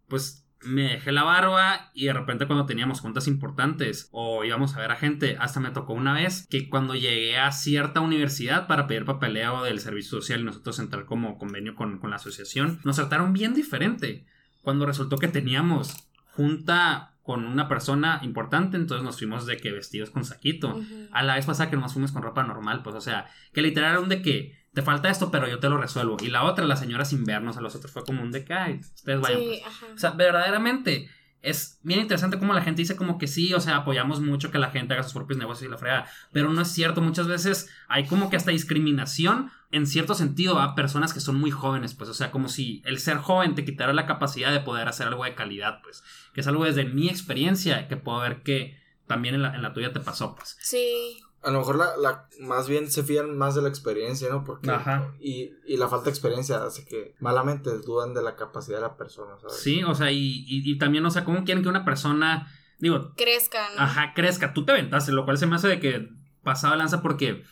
[0.08, 4.80] Pues me dejé la barba y de repente cuando teníamos juntas importantes o íbamos a
[4.80, 8.88] ver a gente, hasta me tocó una vez que cuando llegué a cierta universidad para
[8.88, 12.96] pedir papeleo del servicio social y nosotros entrar como convenio con, con la asociación, nos
[12.96, 14.26] trataron bien diferente.
[14.62, 20.12] Cuando resultó que teníamos junta con una persona importante, entonces nos fuimos de que vestidos
[20.12, 20.80] con saquito.
[21.12, 24.08] A la vez pasada que nos fuimos con ropa normal, pues, o sea, que literal
[24.08, 26.18] de que te falta esto, pero yo te lo resuelvo.
[26.22, 28.54] Y la otra, la señora sin vernos a los otros, fue como un de que,
[28.54, 29.40] ay, ustedes vayan.
[29.40, 29.74] Sí, pues.
[29.74, 29.86] ajá.
[29.96, 31.10] O sea, verdaderamente
[31.42, 34.58] es bien interesante como la gente dice como que sí, o sea, apoyamos mucho que
[34.58, 37.70] la gente haga sus propios negocios y la fregada, pero no es cierto, muchas veces
[37.88, 42.10] hay como que hasta discriminación en cierto sentido a personas que son muy jóvenes, pues,
[42.10, 45.24] o sea, como si el ser joven te quitara la capacidad de poder hacer algo
[45.24, 49.44] de calidad, pues, que es algo desde mi experiencia que puedo ver que también en
[49.44, 50.58] la, en la tuya te pasó, pues.
[50.60, 51.22] Sí.
[51.46, 54.44] A lo mejor la, la, más bien se fían más de la experiencia, ¿no?
[54.44, 54.72] Porque.
[54.72, 55.14] Ajá.
[55.20, 58.98] Y, y la falta de experiencia hace que malamente dudan de la capacidad de la
[58.98, 59.58] persona, ¿sabes?
[59.58, 63.14] Sí, o sea, y, y, y también, o sea, ¿cómo quieren que una persona, digo,
[63.16, 63.72] Crezcan.
[63.78, 64.54] Ajá, crezca.
[64.54, 66.10] Tú te aventaste, lo cual se me hace de que
[66.44, 67.44] pasaba lanza porque.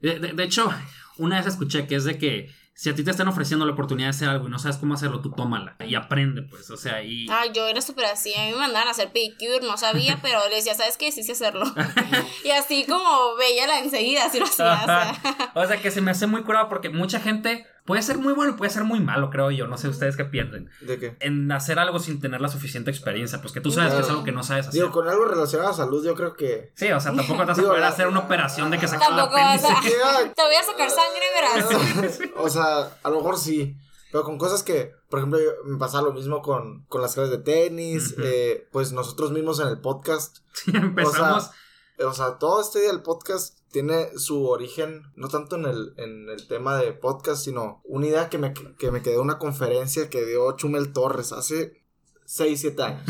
[0.00, 0.70] De, de- de hecho,
[1.18, 4.08] una vez escuché que es de que si a ti te están ofreciendo la oportunidad
[4.08, 6.68] de hacer algo y no sabes cómo hacerlo, tú tómala y aprende, pues.
[6.70, 7.26] O sea, y.
[7.30, 8.34] Ah, yo era súper así.
[8.34, 11.12] A mí me mandaban a hacer pedicure, no sabía, pero le decía, ¿sabes qué?
[11.12, 11.64] Sí sé hacerlo.
[12.44, 14.80] y así como veía la enseguida, así lo hacía.
[14.82, 15.14] O sea.
[15.54, 18.56] O sea, que se me hace muy curado porque mucha gente puede ser muy bueno,
[18.56, 19.66] puede ser muy malo, creo yo.
[19.66, 20.70] No sé ustedes qué piensan.
[20.80, 21.16] ¿De qué?
[21.20, 24.24] En hacer algo sin tener la suficiente experiencia, pues que tú sabes que es algo
[24.24, 24.80] que no sabes hacer.
[24.80, 26.72] Digo, con algo relacionado a salud, yo creo que.
[26.76, 29.10] Sí, o sea, tampoco te vas a poder la- hacer una operación de que sacas
[29.10, 29.96] la Tampoco vas a- apéndice.
[30.36, 32.30] Te voy a sacar sangre, verás.
[32.36, 33.76] o sea, a lo mejor sí.
[34.12, 37.32] Pero con cosas que, por ejemplo, yo- me pasa lo mismo con, con las clases
[37.32, 38.14] de tenis.
[38.22, 40.38] Eh, pues nosotros mismos en el podcast.
[40.52, 41.50] Sí, empezamos.
[41.98, 46.28] O sea, todo este día del podcast tiene su origen, no tanto en el, en
[46.28, 50.24] el tema de podcast, sino una idea que me, que me quedó una conferencia que
[50.24, 51.82] dio Chumel Torres hace
[52.24, 53.02] 6, 7 años.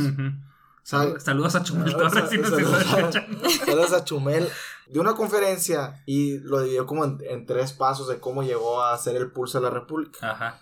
[0.82, 3.12] Saludos a Chumel Saludos Torres a- si nos saludos a-.
[3.66, 4.48] Saludos a Chumel.
[4.88, 8.96] De una conferencia y lo dividió como en, en tres pasos de cómo llegó a
[8.98, 10.30] ser el pulso de la República.
[10.30, 10.60] Ajá.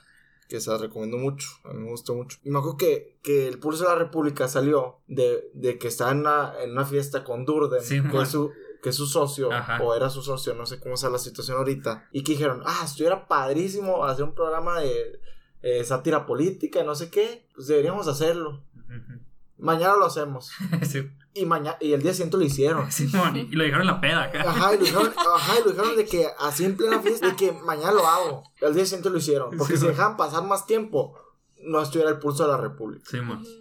[0.49, 1.49] Que se las recomiendo mucho.
[1.65, 2.39] A mí me gustó mucho.
[2.45, 6.11] Y me acuerdo que, que el pulso de la República salió de, de que estaba
[6.13, 8.23] en una, en una fiesta con Durden, Sí, que, man.
[8.23, 8.51] es su,
[8.83, 9.81] que es su socio, Ajá.
[9.83, 12.09] o era su socio, no sé cómo está la situación ahorita.
[12.13, 15.21] Y que dijeron, ah, estuviera padrísimo hacer un programa de
[15.63, 17.47] eh, sátira política, no sé qué.
[17.55, 18.65] Pues deberíamos hacerlo.
[19.59, 20.51] Mañana lo hacemos.
[20.83, 22.91] Sí, Y, mañana, y el día siguiente lo hicieron.
[22.93, 24.41] Simón, y lo dijeron en la peda acá.
[24.43, 27.37] Ajá, y lo dijeron, ajá, y lo dijeron de que así en plena fiesta, de
[27.37, 28.43] que mañana lo hago.
[28.61, 29.57] Al día siguiente lo hicieron.
[29.57, 29.95] Porque Sí, si güey.
[29.97, 31.17] dejaban pasar más tiempo,
[31.65, 33.05] no estuviera el pulso de la República.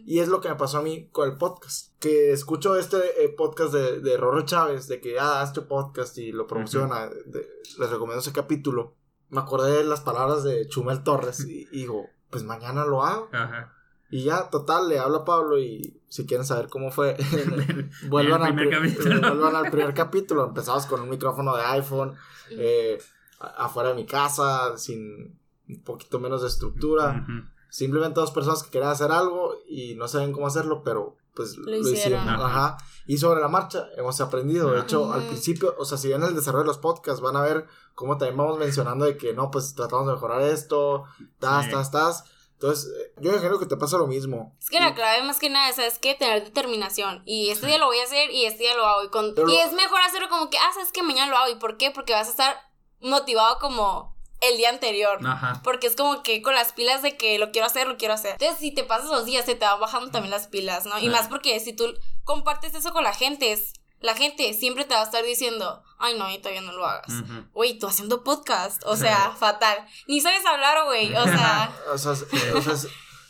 [0.06, 1.94] Y es lo que me pasó a mí con el podcast.
[2.00, 6.18] Que escucho este eh, podcast de, de Rorro Chávez, de que, ah, haz tu podcast
[6.18, 7.08] y lo promociona.
[7.08, 7.48] de-
[7.80, 8.96] les recomiendo ese capítulo.
[9.30, 13.30] Me acordé de las palabras de Chumel Torres y, y digo, pues mañana lo hago.
[13.32, 13.74] Ajá.
[14.10, 17.16] Y ya, total, le hablo a Pablo y si quieren saber cómo fue,
[18.10, 19.20] vuelvan, El al primer pri- capítulo.
[19.36, 20.46] vuelvan al primer capítulo.
[20.48, 22.14] Empezamos con un micrófono de iPhone,
[22.50, 23.02] eh,
[23.40, 27.26] afuera de mi casa, sin un poquito menos de estructura.
[27.72, 31.74] Simplemente dos personas que querían hacer algo y no saben cómo hacerlo, pero pues lo,
[31.76, 31.94] hicieron.
[31.96, 32.30] hicieron.
[32.30, 32.78] Ajá.
[33.08, 34.72] Y sobre la marcha hemos aprendido.
[34.72, 35.14] De hecho, Ujú.
[35.14, 38.18] al principio, o sea, si ven el desarrollo de los podcasts, van a ver cómo
[38.18, 41.06] también vamos mencionando de que no, pues tratamos de mejorar esto,
[41.40, 41.72] tas, Sí.
[41.72, 42.24] tas, tas.
[42.56, 44.56] Entonces, yo imagino que te pasa lo mismo.
[44.60, 46.14] Es que la clave más que nada es, ¿sabes qué?
[46.14, 47.24] Tener determinación.
[47.26, 49.04] Y este día lo voy a hacer y este día lo hago.
[49.04, 49.34] Y, con...
[49.50, 51.02] Y es mejor hacerlo como que, ah, ¿sabes qué?
[51.02, 51.52] Mañana lo hago.
[51.52, 51.90] ¿Y por qué?
[51.90, 52.56] Porque vas a estar
[53.00, 54.11] motivado como
[54.41, 55.19] el día anterior.
[55.25, 55.62] Ajá.
[55.63, 58.34] Porque es como que con las pilas de que lo quiero hacer, lo quiero hacer.
[58.34, 60.97] Entonces, si te pasas los días, se te van bajando también las pilas, ¿no?
[60.99, 61.86] Y más porque si tú
[62.23, 66.17] compartes eso con la gente, es, la gente siempre te va a estar diciendo, ay,
[66.17, 67.13] no, y todavía no lo hagas.
[67.54, 69.77] Güey, tú haciendo podcast, o sea, fatal.
[70.08, 72.25] Ni sabes hablar, güey, o sea, O sea, es-
[72.56, 72.88] o sea, es-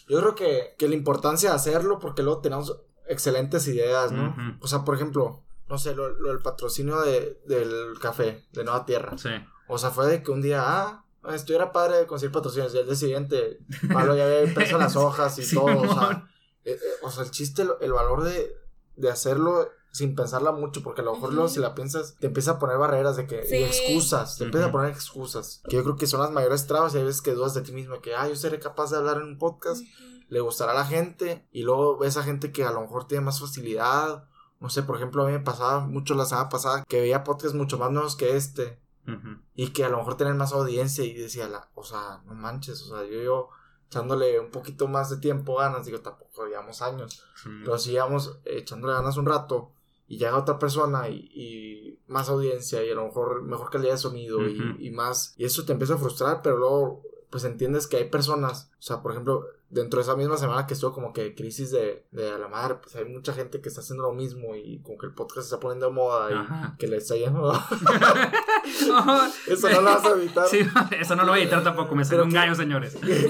[0.08, 4.34] yo creo que, que la importancia de hacerlo, porque luego tenemos excelentes ideas, ¿no?
[4.62, 8.86] O sea, por ejemplo, no sé, lo, lo del patrocinio de, del café de Nueva
[8.86, 9.18] Tierra.
[9.18, 9.30] Sí.
[9.68, 11.01] O sea, fue de que un día, ah,
[11.34, 12.74] estuviera padre de conseguir patrocinios.
[12.74, 13.60] Y al día siguiente,
[13.94, 15.66] Pablo ya había impreso las hojas y Sí, todo.
[15.78, 16.30] O sea, mamón.
[16.66, 18.56] eh, eh, o sea, el chiste, el valor de,
[18.96, 22.52] de hacerlo sin pensarla mucho, porque a lo mejor luego si la piensas, te empieza
[22.52, 23.58] a poner barreras de que, Sí.
[23.58, 25.62] y excusas, te empieza a poner excusas.
[25.68, 27.74] Que yo creo que son las mayores trabas y hay veces que dudas de ti
[27.74, 29.82] mismo, que, ah, yo seré capaz de hablar en un podcast,
[30.30, 33.26] le gustará a la gente, y luego ves a gente que a lo mejor tiene
[33.26, 34.30] más facilidad.
[34.62, 37.54] No sé, por ejemplo, a mí me pasaba mucho la semana pasada que veía podcasts
[37.58, 39.40] mucho más nuevos que este Ujú.
[39.56, 42.82] y que a lo mejor tener más audiencia y decía, la, o sea, no manches,
[42.84, 43.50] o sea, yo, yo
[43.88, 47.50] echándole un poquito más de tiempo ganas, digo, tampoco llevamos años, Sí.
[47.66, 49.72] pero si llevamos echándole ganas un rato
[50.08, 53.98] y llega otra persona y, y más audiencia y a lo mejor mejor calidad de
[53.98, 54.48] sonido Ujú.
[54.80, 58.10] y, y más, y eso te empieza a frustrar, pero luego pues entiendes que hay
[58.10, 61.72] personas, o sea, por ejemplo, dentro de esa misma semana que estuvo como que crisis
[61.72, 64.98] de, de la madre, pues hay mucha gente que está haciendo lo mismo y como
[64.98, 66.76] que el podcast se está poniendo de moda y Ajá.
[66.78, 67.54] que le está yendo...
[69.48, 70.48] Eso no lo vas a evitar.
[70.48, 70.60] Sí,
[71.00, 72.96] eso no lo voy a editar tampoco, me salió Pero un gallo, señores.
[72.96, 73.08] que,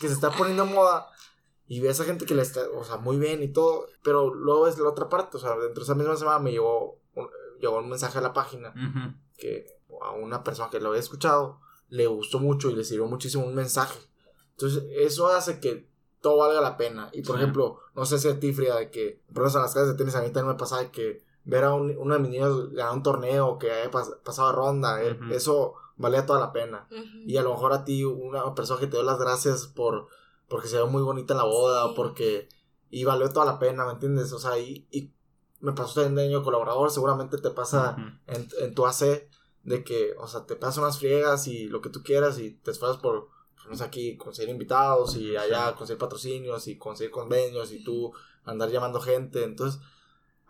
[0.00, 1.08] que se está poniendo en moda
[1.66, 4.66] y ves a gente que le está, o sea, muy bien y todo, pero luego
[4.68, 7.28] es la otra parte, o sea, dentro de esa misma semana me llegó un,
[7.60, 8.74] llegó un mensaje a la página
[9.38, 9.66] que
[10.02, 13.54] a una persona que lo había escuchado le gustó mucho y le sirvió muchísimo un
[13.54, 13.98] mensaje.
[14.52, 15.88] Entonces, eso hace que
[16.20, 17.10] todo valga la pena.
[17.12, 17.42] Y por Sí.
[17.42, 19.98] ejemplo, no sé si a ti, Frida, de que, por ejemplo, en las clases de
[19.98, 22.70] tenis a mí también me pasaba de que ver a un- uno de mis niños
[22.72, 26.88] ganar un torneo, que haya pas- pasado a ronda, eh, eso valía toda la pena.
[27.26, 30.06] Y a lo mejor a ti, una persona que te dio las gracias por
[30.48, 31.90] porque se ve muy bonita en la boda Sí.
[31.90, 32.48] o porque.
[32.90, 34.32] Y valió toda la pena, ¿me entiendes?
[34.34, 35.10] O sea, y, y
[35.60, 39.28] me pasó también de año colaborador, seguramente te pasa en, en tu AC
[39.62, 42.70] de que, o sea, te pasas unas friegas y lo que tú quieras y te
[42.72, 47.72] esfuerzas por, pues, no sé, aquí conseguir invitados y allá conseguir patrocinios y conseguir convenios
[47.72, 48.12] y tú
[48.44, 49.44] andar llamando gente.
[49.44, 49.80] Entonces,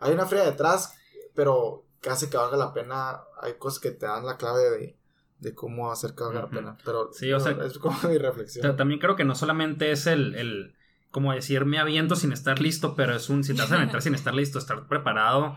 [0.03, 0.95] hay una friega detrás,
[1.33, 3.21] pero que hace que valga la pena.
[3.41, 4.97] Hay cosas que te dan la clave de,
[5.39, 6.77] de cómo hacer que valga la pena.
[6.85, 8.75] Pero Sí, o no, sea- es como mi reflexión.
[8.75, 10.75] También creo que no solamente es el, el,
[11.11, 14.01] como decir, me aviento sin estar listo, pero es un, si te vas a aventar
[14.01, 15.55] sin estar listo, estar preparado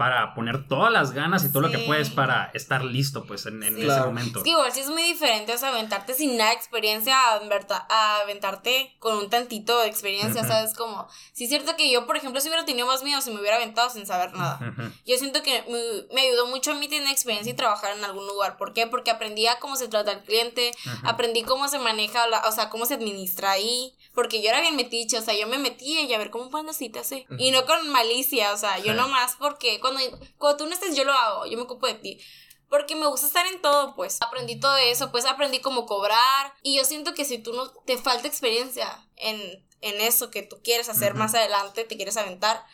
[0.00, 3.62] para poner todas las ganas y todo lo que puedes para estar listo, pues, en,
[3.62, 3.80] en Sí.
[3.82, 4.06] ese Claro.
[4.06, 4.38] momento.
[4.38, 7.34] Es que igual sí es muy diferente, o sea, aventarte sin nada de experiencia a,
[7.38, 10.50] aventar- a aventarte con un tantito de experiencia, Ujú.
[10.50, 10.72] ¿sabes?
[10.72, 13.40] Como, sí es cierto que yo, por ejemplo, si hubiera tenido más miedo, si me
[13.40, 14.58] hubiera aventado sin saber nada.
[15.04, 18.26] Yo siento que me, me ayudó mucho a mí tener experiencia y trabajar en algún
[18.26, 18.56] lugar.
[18.56, 18.86] ¿Por qué?
[18.86, 20.70] Porque aprendí a cómo se trata el cliente,
[21.02, 23.92] aprendí cómo se maneja, la- o sea, cómo se administra ahí.
[24.12, 26.66] Porque yo era bien metiche, o sea, yo me metía y a ver cómo ponen
[26.66, 27.26] las citas, ¿eh?
[27.38, 28.96] Y no con malicia, o sea, yo Sí.
[28.98, 30.00] nomás porque cuando,
[30.36, 32.20] cuando tú no estés, yo lo hago, yo me ocupo de ti.
[32.68, 34.18] Porque me gusta estar en todo, pues.
[34.20, 36.54] Aprendí todo eso, pues aprendí cómo cobrar.
[36.62, 39.36] Y yo siento que si tú no te falta experiencia en,
[39.80, 41.18] en eso que tú quieres hacer Ujú.
[41.20, 42.64] más adelante, te quieres aventar,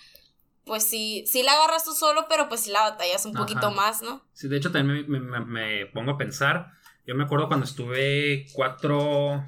[0.64, 3.46] pues sí, sí la agarras tú solo, pero pues sí la batallas un Ajá.
[3.46, 4.22] poquito más, ¿no?
[4.34, 6.72] Sí, de hecho también me, me- me pongo a pensar.
[7.06, 9.44] Yo me acuerdo cuando estuve cuatro,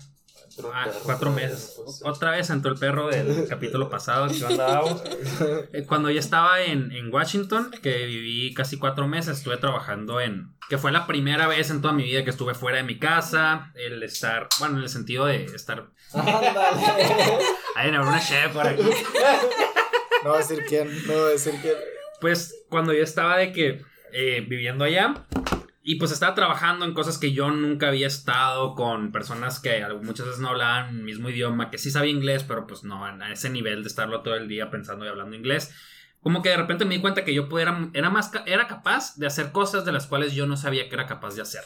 [0.73, 1.77] ah, cuatro meses.
[2.05, 4.27] Otra vez entró el perro del capítulo pasado.
[5.73, 10.55] Eh, Cuando yo estaba en, en Washington, que viví casi cuatro meses, estuve trabajando en...
[10.69, 13.73] Que fue la primera vez en toda mi vida que estuve fuera de mi casa.
[13.75, 14.49] El estar...
[14.59, 15.87] Bueno, en el sentido de estar...
[16.13, 16.49] Ándale.
[17.77, 18.83] Hay una chef por aquí.
[20.25, 21.75] No voy a decir quién, no voy a decir quién.
[22.21, 23.83] Pues cuando yo estaba de que...
[24.13, 25.15] eh, viviendo allá...
[25.89, 30.27] Y pues estaba trabajando en cosas que yo nunca había estado con personas que muchas
[30.27, 33.49] veces no hablaban el mismo idioma, que sí sabía inglés, pero pues no a ese
[33.49, 35.75] nivel de estarlo todo el día pensando y hablando inglés.
[36.21, 39.29] Como que de repente me di cuenta que yo pudiera, era, más, era capaz de
[39.29, 41.63] hacer cosas de las cuales yo no sabía que era capaz de hacer.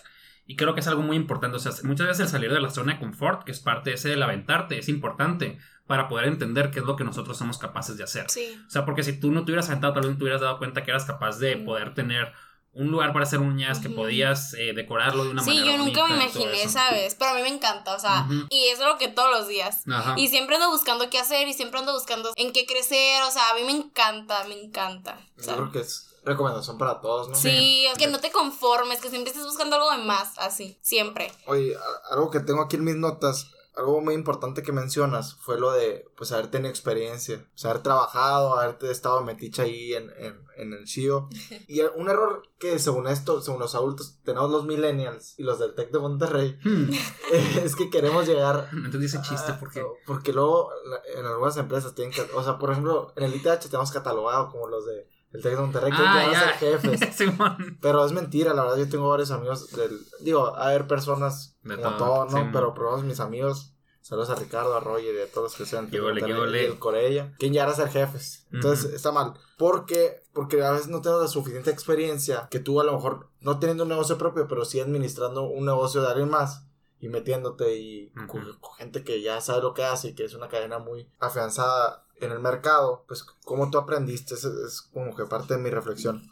[0.47, 1.57] Y creo que es algo muy importante.
[1.57, 3.97] O sea, muchas veces el salir de la zona de confort, que es parte de
[3.97, 5.59] ese del aventarte, es importante
[5.89, 8.27] para poder entender qué es lo que nosotros somos capaces de hacer.
[8.29, 8.57] Sí.
[8.69, 10.59] O sea, porque si tú no te hubieras aventado, tal vez no te hubieras dado
[10.59, 12.33] cuenta que eras capaz de poder tener
[12.75, 16.07] un lugar para hacer uñas, que podías eh, decorarlo de una Sí, manera yo nunca
[16.07, 16.69] me imaginé.
[16.69, 17.15] ¿sabes?
[17.19, 19.83] Pero a mí me encanta, o sea, y es lo que todos los días.
[19.93, 20.15] Ajá.
[20.17, 23.51] Y siempre ando buscando qué hacer y siempre ando buscando en qué crecer, o sea,
[23.51, 25.19] a mí me encanta, me encanta.
[25.39, 27.35] o Yo creo que es recomendación para todos, ¿no?
[27.35, 31.31] Sí, que no te conformes, que siempre estés buscando algo de más, así, siempre.
[31.47, 31.75] Oye,
[32.11, 36.07] algo que tengo aquí en mis notas, algo muy importante que mencionas fue lo de,
[36.17, 40.73] pues, haber tenido experiencia, o sea, haber trabajado, haberte estado metiche ahí en, en, en
[40.73, 41.29] el CIO.
[41.69, 45.75] Y un error que, según esto, según los adultos, tenemos los millennials y los del
[45.75, 46.91] TEC de Monterrey, Hmm.
[47.65, 49.81] es que queremos llegar No entendí ese chiste porque.
[49.81, 50.71] no, Porque luego
[51.17, 54.69] en algunas empresas tienen que, o sea, por ejemplo, en el ITH tenemos catalogado como
[54.69, 57.33] los de el TEC de Monterrey que Ah, ya van a ser jefes.
[57.81, 61.77] Pero es mentira, la verdad, yo tengo varios amigos del, digo, a ver personas De
[61.77, 62.31] como todo, todo, ¿no?
[62.31, 62.75] sí, pero mo.
[62.75, 65.65] por lo menos mis amigos, saludos a Ricardo, a Roger y a todos los que
[65.67, 68.47] sean el Corella, que ya van a ser jefes.
[68.53, 69.35] Entonces está mal.
[69.57, 73.59] Porque, porque a veces no tenemos la suficiente experiencia que tú a lo mejor, no
[73.59, 76.67] teniendo un negocio propio, pero sí administrando un negocio de alguien más
[77.03, 80.35] y metiéndote y con, con gente que ya sabe lo que hace y que es
[80.35, 85.25] una cadena muy afianzada en el mercado, pues cómo tú aprendiste, es, es como que
[85.25, 86.23] parte de mi reflexión.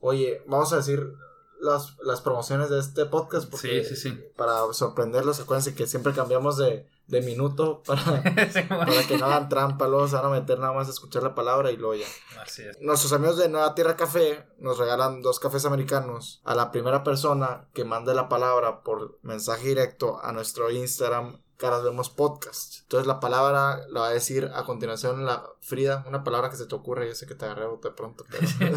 [0.00, 1.14] Oye, vamos a decir
[1.60, 4.24] las, las promociones de este podcast porque Sí, sí, sí.
[4.36, 8.02] para sorprenderlos, acuérdense que siempre cambiamos de, de minuto para,
[8.52, 8.86] Simón.
[8.86, 11.34] para que no hagan trampa, luego se van a meter nada más a escuchar la
[11.34, 12.06] palabra y luego ya.
[12.42, 12.80] Así es.
[12.80, 17.68] Nuestros amigos de Nueva Tierra Café nos regalan dos cafés americanos a la primera persona
[17.74, 22.80] que mande la palabra por mensaje directo a nuestro Instagram Caras Vemos Podcast.
[22.82, 26.66] Entonces la palabra la va a decir a continuación la Frida, una palabra que se
[26.66, 28.46] te ocurre, yo sé que te agarré de pronto, pero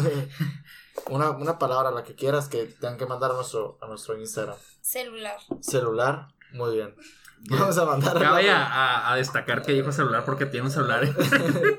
[1.08, 4.56] una, una palabra, la que quieras, que tengan que mandar a nuestro, a nuestro Instagram.
[4.80, 5.38] Celular.
[5.60, 6.94] Celular, muy bien.
[7.50, 11.02] Vamos a mandar Cabe a, a- a destacar que dijo celular porque tiene un celular.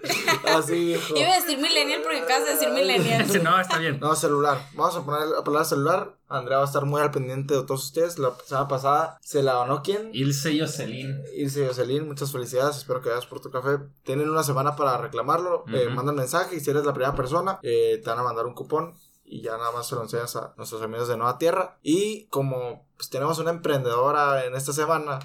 [0.48, 1.10] Así, hijo.
[1.16, 3.26] Yo iba a decir millennial porque acabas de decir millennial.
[3.44, 4.00] no, está bien.
[4.00, 4.58] No, celular.
[4.74, 6.16] Vamos a poner la palabra celular.
[6.28, 8.18] Andrea va a estar muy al pendiente de todos ustedes.
[8.18, 10.10] La semana pasada se la ganó quién?
[10.14, 11.22] Ilse Jocelyn.
[11.36, 12.78] Ilse Jocelyn, muchas felicidades.
[12.78, 13.80] Espero que vayas por tu café.
[14.04, 15.66] Tienen una semana para reclamarlo.
[15.74, 15.96] Eh, Ujú.
[15.96, 18.54] manda un mensaje y si eres la primera persona, eh, te van a mandar un
[18.56, 18.96] cupón.
[19.24, 21.78] Y ya nada más se lo enseñas a nuestros amigos de Nueva Tierra.
[21.84, 25.20] Y como pues, tenemos una emprendedora en esta semana,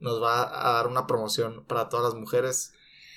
[0.00, 2.72] nos va a dar una promoción para todas las mujeres.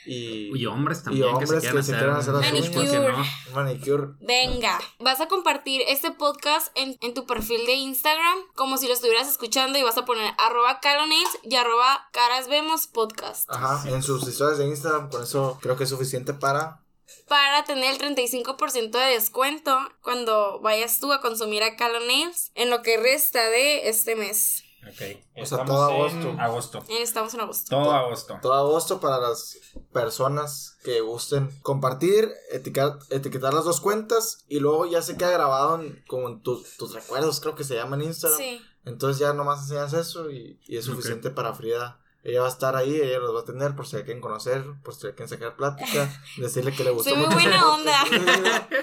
[0.06, 2.70] Y, Y hombres también Y hombres que se quieran que se quieran hacer las uñas,
[2.70, 3.18] ¿por qué uñas.
[3.18, 3.50] no?
[3.50, 4.08] un manicure.
[4.22, 8.94] Venga, vas a compartir este podcast en, en tu perfil de Instagram como si lo
[8.94, 14.02] estuvieras escuchando y vas a poner arroba calonails y arroba caras vemos podcast Ajá, en
[14.02, 16.82] sus historias de Instagram, con eso creo que es suficiente para
[17.28, 22.82] para tener el 35% de descuento cuando vayas tú a consumir a Calonails en lo
[22.82, 24.64] que resta de este mes.
[24.88, 24.92] Ok.
[24.92, 26.42] O sea, Estamos todo en agosto.
[26.42, 26.84] Agosto.
[26.90, 27.70] Eh, Estamos en agosto.
[27.70, 28.40] Todo agosto.
[28.42, 29.58] todo agosto para las
[29.92, 35.82] personas que gusten compartir, etiquetar, etiquetar las dos cuentas y luego ya se queda grabado
[35.82, 38.40] en, como en tus, tus recuerdos, creo que se llama en Instagram.
[38.40, 38.62] Sí.
[38.86, 42.00] Entonces ya nomás enseñas eso y, y es suficiente para Frida.
[42.24, 44.66] Ella va a estar ahí, ella los va a tener por si la quieren conocer,
[44.84, 48.12] por si la quieren sacar plática, decirle que le gustó Soy muy buena podcast.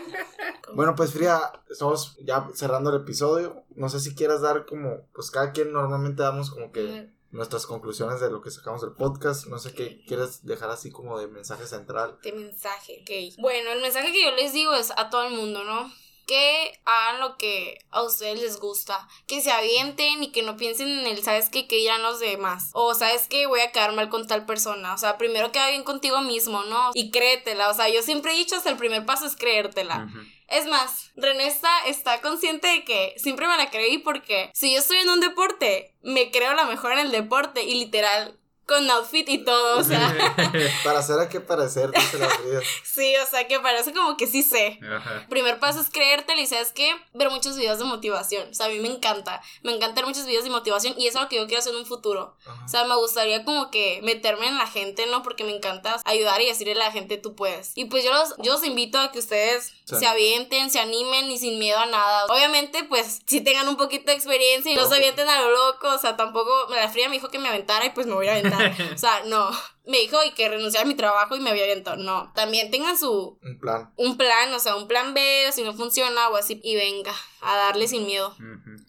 [0.74, 3.64] Bueno, pues Frida, estamos ya cerrando el episodio.
[3.76, 8.20] No sé si quieras dar como, pues cada quien normalmente damos como que nuestras conclusiones
[8.20, 9.46] de lo que sacamos del podcast.
[9.46, 12.18] No sé qué quieres dejar así como de mensaje central.
[12.22, 13.02] de mensaje.
[13.02, 13.40] ok.
[13.40, 15.90] Bueno, el mensaje que yo les digo es a todo el mundo, ¿no?
[16.26, 19.08] Que hagan lo que a ustedes les gusta.
[19.26, 21.68] Que se avienten y que no piensen en el, ¿sabes qué?
[21.68, 22.70] Que irán los demás.
[22.72, 23.46] O, ¿sabes qué?
[23.46, 24.92] Voy a quedar mal con tal persona.
[24.92, 26.90] O sea, primero queda bien contigo mismo, ¿no?
[26.94, 27.70] Y créetela.
[27.70, 30.08] O sea, yo siempre he dicho hasta el primer paso es creértela.
[30.48, 34.78] Es más, René está, está consciente de que siempre me la creí porque si yo
[34.78, 39.28] estoy en un deporte, me creo la mejor en el deporte y literal, con outfit
[39.28, 40.14] y todo, o sea,
[40.84, 42.60] Para hacer a qué parecer, dice la Frida.
[42.84, 44.80] sí, o sea, que parece como que sí sé.
[44.82, 45.26] Ajá.
[45.28, 48.50] Primer paso es creértelo y sabes qué, ver muchos videos de motivación.
[48.50, 49.40] O sea, a mí me encanta.
[49.62, 51.72] Me encanta ver muchos videos de motivación y eso es lo que yo quiero hacer
[51.72, 52.36] en un futuro.
[52.44, 52.64] Ajá.
[52.64, 55.22] O sea, me gustaría como que meterme en la gente, ¿no?
[55.22, 57.72] Porque me encanta ayudar y decirle a la gente tú puedes.
[57.76, 59.94] Y pues yo los, yo los invito a que ustedes Sí.
[60.00, 62.24] se avienten, se animen y sin miedo a nada.
[62.26, 65.88] Obviamente, pues, si tengan un poquito de experiencia y no se avienten a lo loco.
[65.94, 68.32] O sea, tampoco, la fría me dijo que me aventara y pues me voy a
[68.32, 68.55] aventar.
[68.94, 69.50] O sea, no.
[69.86, 71.96] Me dijo y que renunciara a mi trabajo y me había aventado.
[71.96, 72.32] No.
[72.34, 73.92] También tengan su, Un plan.
[73.96, 76.60] un plan, o sea, un plan B, o si no funciona o así.
[76.64, 78.34] Y venga, a darle sin miedo.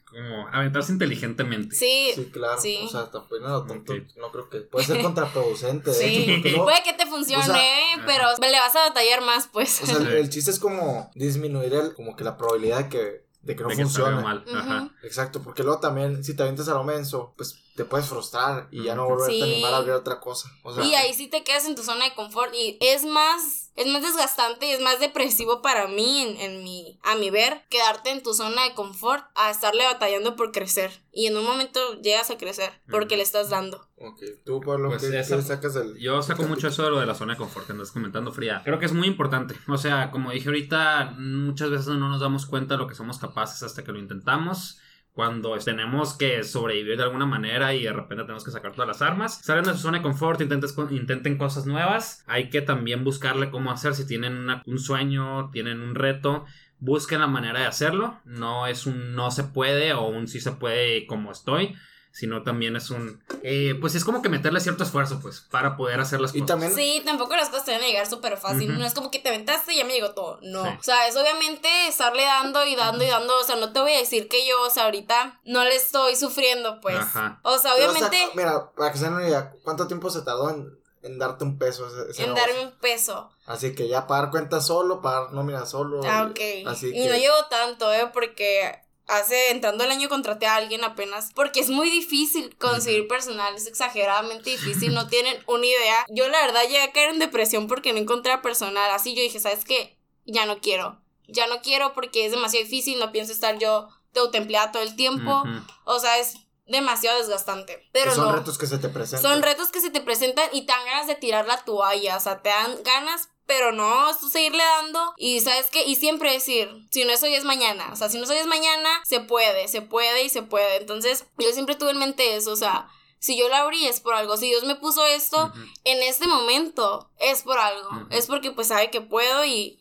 [0.09, 1.75] Como aventarse inteligentemente.
[1.75, 2.11] Sí.
[2.15, 2.59] Sí, claro.
[2.59, 2.79] Sí.
[2.83, 3.99] O sea, tampoco no, tonto, Ok.
[4.15, 4.61] no creo que.
[4.61, 5.91] Puede ser contraproducente.
[5.91, 9.47] de Sí, luego- puede que te funcione, O sea, pero le vas a batallar más,
[9.47, 9.81] pues.
[9.83, 13.55] O sea, el, chiste es como disminuir el, como que la probabilidad de que, de
[13.55, 14.21] que no de que salga funcione.
[14.23, 14.45] mal.
[14.51, 14.83] Ajá.
[14.83, 14.91] Ujú.
[15.03, 18.83] Exacto, porque luego también, si te avientas a lo menso, pues te puedes frustrar y
[18.83, 19.41] ya no volverte Sí.
[19.41, 20.51] a animar a abrir otra cosa.
[20.63, 23.71] O sea, Y ahí sí te quedas en tu zona de confort y es más,
[23.75, 27.61] es más desgastante y es más depresivo para mí, en, en mi, a mi ver,
[27.69, 30.91] quedarte en tu zona de confort a estarle batallando por crecer.
[31.13, 33.87] Y en un momento llegas a crecer porque le estás dando.
[33.99, 35.97] Ok, tú, Pablo, Pues ¿qué, esa- qué sacas del.
[35.99, 38.61] Yo saco mucho eso de lo de la zona de confort que andas comentando, Fría.
[38.63, 39.55] Creo que es muy importante.
[39.67, 43.17] O sea, como dije ahorita, muchas veces no nos damos cuenta de lo que somos
[43.17, 44.79] capaces hasta que lo intentamos.
[45.17, 49.01] Cuando tenemos que sobrevivir de alguna manera y de repente tenemos que sacar todas las
[49.01, 49.39] armas.
[49.41, 52.23] Salen de su zona de confort, intenten cosas nuevas.
[52.27, 53.95] Hay que también buscarle cómo hacer.
[53.95, 56.45] Si tienen un sueño, tienen un reto,
[56.77, 58.19] busquen la manera de hacerlo.
[58.25, 61.75] No es un no se puede o un sí se puede como estoy.
[62.11, 63.23] Sino también es un...
[63.43, 66.47] eh, pues es como que meterle cierto esfuerzo, pues, para poder hacer las Y cosas.
[66.47, 66.73] también.
[66.73, 68.75] Sí, tampoco las cosas te van a llegar súper fácil.
[68.77, 70.39] No es como que te aventaste y ya me llegó todo.
[70.41, 70.63] No.
[70.63, 70.69] Sí.
[70.79, 73.37] O sea, es obviamente estarle dando y dando y dando.
[73.39, 76.15] O sea, no te voy a decir que yo, o sea, ahorita no le estoy
[76.15, 76.97] sufriendo, pues.
[76.97, 77.39] Ajá.
[77.43, 80.09] O sea, pero, o obviamente sea, mira, para que se den una idea, ¿cuánto tiempo
[80.09, 82.53] se tardó en, en darte un peso ese, ese en negocio?
[82.55, 83.29] darme un peso.
[83.45, 86.01] Así que ya pagar cuentas solo, pagar nómina solo.
[86.03, 86.39] Ah, ok.
[86.67, 87.09] Así y que.
[87.09, 88.09] no llevo tanto, ¿eh?
[88.11, 91.31] Porque hace, entrando el año contraté a alguien apenas.
[91.33, 96.05] Porque es muy difícil conseguir personal, es exageradamente difícil, no tienen una idea.
[96.09, 98.91] Yo la verdad llegué a caer en depresión porque no encontré a personal.
[98.91, 99.97] Así yo dije, ¿sabes qué?
[100.25, 101.01] Ya no quiero.
[101.27, 104.95] Ya no quiero porque es demasiado difícil, no pienso estar yo de autoempleada todo el
[104.95, 105.43] tiempo.
[105.83, 106.35] O sea, es
[106.67, 107.87] demasiado desgastante.
[107.91, 108.31] Pero son no.
[108.33, 109.31] retos que se te presentan.
[109.31, 112.19] Son retos que se te presentan y te dan ganas de tirar la toalla, o
[112.19, 116.31] sea, te dan ganas, pero no, es tú seguirle dando y sabes qué, y siempre
[116.31, 118.89] decir, si no es hoy es mañana, o sea, si no es hoy es mañana,
[119.05, 120.75] se puede, se puede y se puede.
[120.77, 122.89] Entonces, yo siempre tuve en mente eso, o sea,
[123.19, 125.51] si yo la abrí es por algo, si Dios me puso esto
[125.85, 129.79] en este momento es por algo, es porque pues sabe que puedo y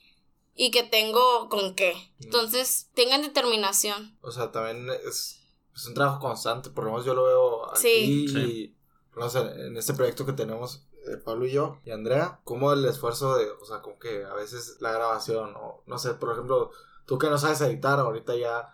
[0.59, 1.95] y que tengo con qué.
[2.19, 4.17] Entonces, tengan determinación.
[4.23, 5.43] O sea, también es,
[5.75, 8.29] es un trabajo constante, por lo menos yo lo veo aquí Sí.
[8.29, 8.39] Sí.
[8.39, 8.77] y
[9.19, 10.86] no sé, en este proyecto que tenemos
[11.25, 14.77] Pablo y yo y Andrea, como el esfuerzo de, o sea, como que a veces
[14.81, 16.71] la grabación o no sé, por ejemplo,
[17.07, 18.69] tú que no sabes editar ahorita ya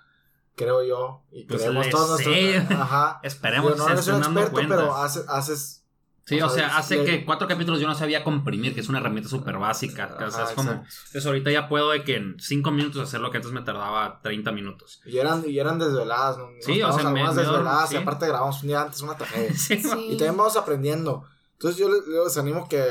[0.57, 2.55] creo yo y Pues creemos todos sé.
[2.59, 3.21] nuestros ajá.
[3.25, 4.77] Esperemos que no eres un experto, cuenta.
[4.77, 5.79] pero haces, haces
[6.25, 8.89] Sí, o o sea, sea, hace que cuatro capítulos yo no sabía comprimir, que es
[8.89, 10.05] una herramienta súper básica.
[10.25, 10.71] o sea, Ajá, es como.
[10.71, 14.21] Entonces, ahorita ya puedo de que en cinco minutos hacer lo que antes me tardaba
[14.23, 15.01] 30 minutos.
[15.05, 16.49] y eran, y eran desveladas, ¿no?
[16.53, 17.97] Nos Sí, o sea, me- desveladas sí.
[17.97, 19.53] y aparte grabamos un día antes una tragedia.
[19.53, 19.89] Sí, Sí.
[20.11, 21.25] Y también vamos aprendiendo.
[21.63, 22.85] Entonces yo les, les animo que,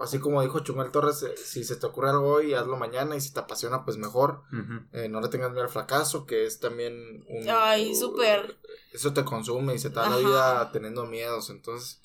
[0.00, 3.20] así como dijo Chumel Torres, eh, si se te ocurre algo hoy, hazlo mañana y
[3.20, 4.42] si te apasiona, pues mejor.
[4.92, 7.44] Eh, no le tengas miedo al fracaso, que es también un...
[7.50, 8.58] Ay, súper.
[8.92, 12.00] Eso te consume y se te da la vida teniendo miedos, entonces...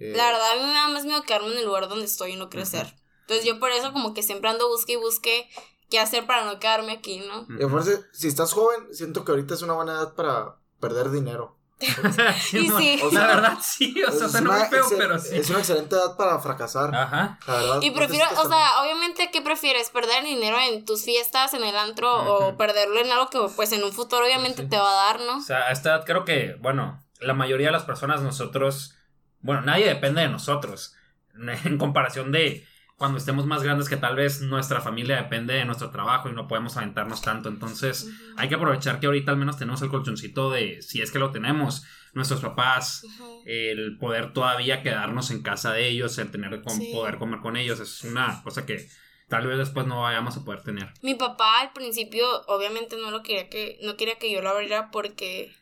[0.00, 2.32] eh, La verdad, a mí me da más miedo quedarme en el lugar donde estoy
[2.32, 2.96] y no crecer.
[3.20, 5.48] Entonces yo por eso como que siempre ando busque y busque
[5.88, 7.46] qué hacer para no quedarme aquí, ¿no?
[7.60, 11.56] y aparte, si estás joven, siento que ahorita es una buena edad para perder dinero.
[12.40, 13.00] Sí, Y sí.
[13.02, 13.94] O La sea, verdad, sí.
[14.06, 15.36] O sea, Es suena muy una feo, pero sí.
[15.36, 16.94] Es una excelente edad para fracasar.
[16.94, 17.38] Ajá.
[17.46, 17.78] La verdad.
[17.82, 19.90] Y prefiero, o sea, obviamente, ¿qué prefieres?
[19.90, 23.82] ¿Perder dinero en tus fiestas, en el antro, o perderlo en algo que pues en
[23.84, 24.68] un futuro obviamente Sí.
[24.68, 25.38] te va a dar, ¿no?
[25.38, 28.94] O sea, a esta edad creo que, bueno, la mayoría de las personas, nosotros,
[29.40, 30.94] bueno, nadie depende de nosotros.
[31.64, 32.66] En comparación de
[33.02, 36.46] cuando estemos más grandes que tal vez nuestra familia depende de nuestro trabajo y no
[36.46, 37.48] podemos aventarnos tanto.
[37.48, 41.18] Entonces, hay que aprovechar que ahorita al menos tenemos el colchoncito de, si es que
[41.18, 41.82] lo tenemos,
[42.12, 43.04] nuestros papás,
[43.44, 46.92] el poder todavía quedarnos en casa de ellos, el tener con, Sí.
[46.94, 48.88] poder comer con ellos, es una cosa que
[49.26, 50.92] tal vez después no vayamos a poder tener.
[51.02, 54.92] Mi papá al principio obviamente no lo quería que no quería que yo lo abriera
[54.92, 55.52] porque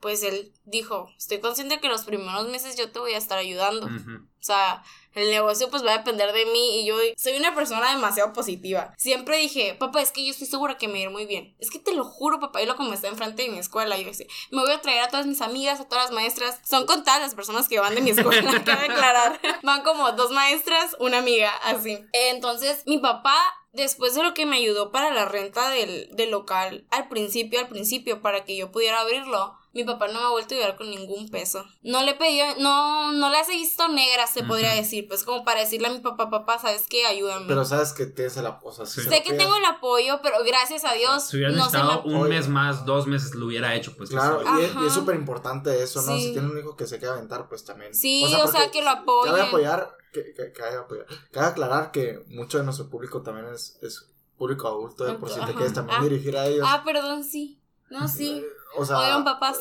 [0.00, 3.86] pues él dijo, estoy consciente que los primeros meses yo te voy a estar ayudando.
[3.86, 4.82] O sea,
[5.14, 8.94] el negocio pues va a depender de mí y yo soy una persona demasiado positiva.
[8.96, 11.54] Siempre dije, papá, es que yo estoy segura que me va a ir muy bien.
[11.58, 14.06] Es que te lo juro, papá, y lo como está enfrente de mi escuela, yo
[14.06, 16.60] decía, me voy a traer a todas mis amigas, a todas las maestras.
[16.64, 19.40] Son contadas las personas que van de mi escuela, cabe aclarar.
[19.62, 21.98] Van como dos maestras, una amiga, así.
[22.12, 23.36] Entonces, mi papá
[23.72, 27.68] Después de lo que me ayudó para la renta del, del local, al principio, al
[27.68, 30.90] principio, para que yo pudiera abrirlo, mi papá no me ha vuelto a ayudar con
[30.90, 31.64] ningún peso.
[31.82, 35.60] No le pedí, no, no las he visto negras, se podría decir, pues como para
[35.60, 37.06] decirle a mi papá, papá, ¿sabes qué?
[37.06, 37.46] Ayúdame.
[37.46, 38.74] Pero sabes que tienes el apoyo.
[38.74, 39.02] Sea, Sí.
[39.08, 41.82] sé que tengo el apoyo, pero gracias a Dios Si hubieras no se me...
[41.84, 44.10] necesitado un mes más, dos meses, lo hubiera hecho, pues.
[44.10, 46.12] Claro, y es- y es súper importante eso, ¿no?
[46.16, 46.22] Sí.
[46.26, 47.94] Si tiene un hijo que se quiera aventar, pues también.
[47.94, 49.32] Sí, o sea, que lo apoyen.
[49.34, 51.06] Cabe apoyar, que, que, cabe apoyar.
[51.30, 55.38] Cabe aclarar que mucho de nuestro público también es, es público adulto, de por si
[55.40, 56.02] te quieres también Ah.
[56.02, 56.66] dirigir a ellos.
[56.68, 57.60] Ah, perdón, sí.
[57.90, 58.44] No, sí.
[58.76, 59.58] O sea, Oigan, papás.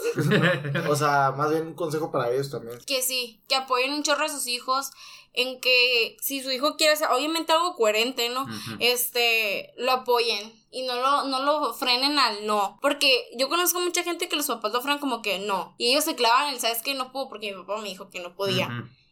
[0.89, 2.79] o sea, más bien un consejo para ellos también.
[2.85, 4.91] Que sí, que apoyen un chorro a sus hijos.
[5.33, 8.47] en que si su hijo quiere hacer, obviamente algo coherente, ¿no?
[8.79, 12.79] Este, lo apoyen y no lo, no lo frenen al no.
[12.81, 15.75] Porque yo conozco mucha gente que los papás lo frenan como que no.
[15.77, 16.95] Y ellos se clavan en el, ¿sabes qué?
[16.95, 18.67] No puedo porque mi papá me dijo que no podía.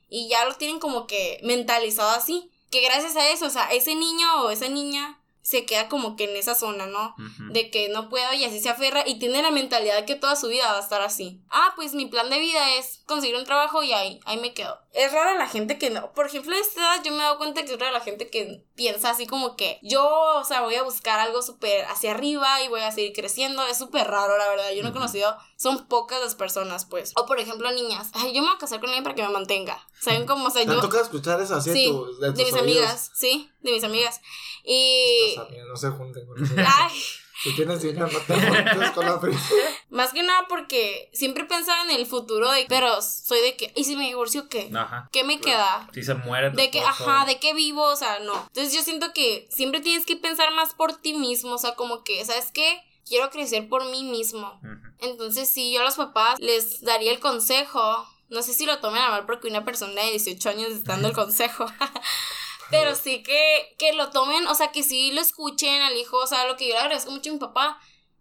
[0.10, 2.50] Y ya lo tienen como que mentalizado así.
[2.72, 6.24] Que gracias a eso, o sea, ese niño o esa niña se queda como que
[6.24, 7.16] en esa zona, ¿no?
[7.52, 10.36] De que no puedo y así se aferra y tiene la mentalidad de que toda
[10.36, 11.40] su vida va a estar así.
[11.52, 14.80] Ah, pues mi plan de vida es conseguir un trabajo y ahí, ahí me quedo.
[14.92, 16.12] Es rara la gente que no.
[16.14, 18.28] Por ejemplo, a esta edad yo me he dado cuenta que es rara la gente
[18.28, 20.04] que piensa así como que yo,
[20.36, 23.64] o sea, voy a buscar algo súper hacia arriba y voy a seguir creciendo.
[23.68, 24.72] Es súper raro, la verdad.
[24.72, 27.12] Yo no he conocido, son pocas las personas, pues.
[27.16, 28.10] O por ejemplo, niñas.
[28.14, 29.86] Ay, yo me voy a casar con alguien para que me mantenga.
[30.02, 30.48] ¿Saben cómo?
[30.48, 30.80] O sea, ¿Te yo.
[30.82, 32.62] toca escuchar eso así de Sí, tu- de, de mis oídos?
[32.62, 34.22] amigas, sí, de mis amigas.
[34.64, 35.36] Y.
[35.38, 36.54] Amigas no se junten con eso.
[36.58, 37.02] Ay,
[37.44, 39.40] Si tienes dinero, no te juntes con la fría.
[39.90, 43.84] Más que nada porque siempre pensaba en el futuro de, pero soy de que, ¿y
[43.84, 44.70] si me divorcio qué?
[44.76, 45.10] Ajá.
[45.12, 45.88] ¿Qué me queda?
[45.94, 47.10] Si se muere tu De que, esposo.
[47.10, 48.34] ajá, de qué vivo, o sea, no.
[48.48, 52.04] Entonces yo siento que siempre tienes que pensar más por ti mismo, o sea, como
[52.04, 52.82] que, ¿sabes qué?
[53.06, 54.60] Quiero crecer por mí mismo.
[55.00, 58.08] Entonces sí, yo a los papás les daría el consejo.
[58.30, 61.10] No sé si lo tomen a mal porque una persona de 18 años está dando
[61.10, 61.66] el consejo.
[62.72, 66.18] Pero sí que, que lo tomen, o sea, que sí lo escuchen al hijo.
[66.18, 67.80] O sea, lo que yo le agradezco mucho a mi papá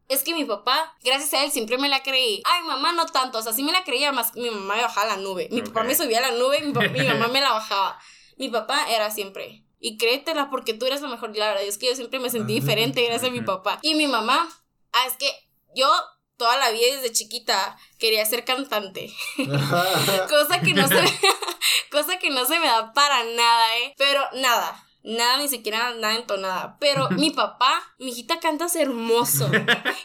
[0.08, 2.42] es que mi papá, gracias a él, siempre me la creí.
[2.44, 3.38] Ay, mamá, no tanto.
[3.38, 5.48] O sea, sí me la creía, más mi mamá me bajaba a la nube.
[5.50, 7.98] Mi papá me subía a la nube y mi, mi mamá me la bajaba.
[8.36, 9.64] Mi papá era siempre.
[9.80, 11.36] Y créetela porque tú eres lo mejor.
[11.36, 13.78] La verdad es que yo siempre me sentí diferente gracias a mi papá.
[13.82, 14.48] Y mi mamá,
[14.94, 15.30] ah, es que
[15.74, 15.88] yo
[16.36, 19.12] toda la vida desde chiquita quería ser cantante.
[20.28, 21.02] cosa que no se
[21.90, 23.94] cosa que no se me da para nada, eh.
[23.96, 24.80] Pero nada.
[25.04, 26.78] Nada, ni siquiera nada entonada.
[26.80, 29.50] Pero mi papá, mi hijita cantas hermoso.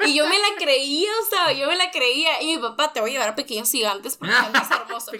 [0.05, 2.41] Y yo me la creía, o sea, yo me la creía.
[2.41, 5.11] Y mi papá, te voy a llevar a pequeños gigantes porque cantas hermoso.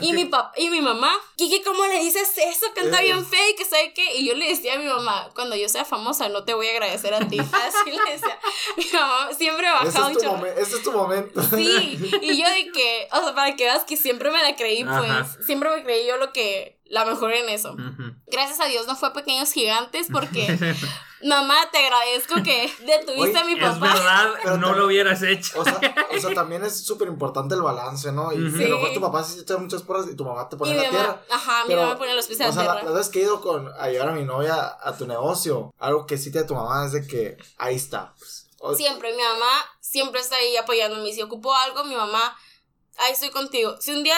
[0.00, 2.66] Y mi papá, y mi mamá, Kiki, ¿cómo le dices eso?
[2.72, 4.14] Canta bien feo y que sabe qué.
[4.14, 6.70] Y yo le decía a mi mamá, cuando yo sea famosa, no te voy a
[6.70, 7.38] agradecer a ti.
[7.52, 8.38] Así le decía.
[8.76, 11.42] Mi mamá siempre me Ese bajaba es, tu ese es tu momento.
[11.42, 14.84] Sí, y yo de que, o sea, para que veas que siempre me la creí,
[14.84, 15.26] pues, Ajá.
[15.44, 17.76] siempre me creí yo lo que, la mejor en eso.
[18.26, 20.46] Gracias a Dios no fue Pequeños Gigantes porque,
[21.24, 23.92] mamá, te agradezco que detuviste Oye, a mi Es papá.
[23.94, 25.58] verdad, Pero no lo hubieras hecho.
[25.60, 25.80] O sea,
[26.16, 28.32] o sea, también es súper importante el balance, ¿no?
[28.32, 28.56] Y Ujú.
[28.64, 30.72] a lo mejor tu papá sí te echa muchas porras y tu mamá te pone
[30.72, 31.22] en mi la mamá, tierra.
[31.30, 32.90] ajá, mi Pero, mamá me pone los pies O sea, la la, tierra.
[32.90, 36.06] la vez que he ido con, a llevar a mi novia a tu negocio, algo
[36.06, 38.14] que sí te da tu mamá es de que ahí está.
[38.18, 38.48] pues.
[38.58, 41.12] O- Siempre, mi mamá siempre está ahí apoyándome.
[41.12, 42.36] Si ocupo algo, mi mamá,
[42.98, 43.76] ahí estoy contigo.
[43.80, 44.16] Si un día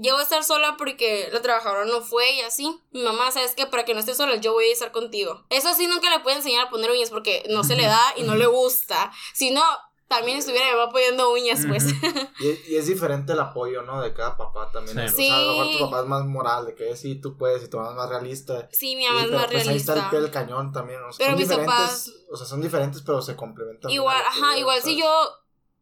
[0.00, 3.66] llego a estar sola porque la trabajadora no fue y así, mi mamá, ¿sabes qué?
[3.66, 5.44] Para que no estés sola, yo voy a estar contigo.
[5.50, 8.22] Eso sí, nunca le puedo enseñar a poner uñas porque no se le da y
[8.22, 9.12] no le gusta.
[9.34, 9.62] Si no,
[10.08, 11.84] también estuviera mi mamá poniendo uñas, pues.
[12.40, 14.02] Y, y es diferente el apoyo, ¿no?
[14.02, 15.08] De cada papá también.
[15.08, 15.28] Sí.
[15.30, 15.78] O sea, a lo mejor Sí.
[15.78, 18.08] tu papá es más moral, de que sí, tú puedes, y tu mamá es más
[18.10, 18.68] realista.
[18.72, 20.10] Sí, mi mamá Y- es pero, más pues, Ahí está el realista.
[20.10, 21.00] pie del cañón también.
[21.02, 23.90] O sea, Pero son mis diferentes, papás- o sea, son diferentes, pero se complementan.
[23.90, 25.28] Igual, que ajá, yo, igual si yo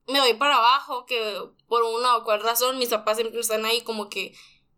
[0.07, 3.83] me doy para abajo, que por una o cual razón mis papás siempre están ahí
[3.83, 4.35] como que,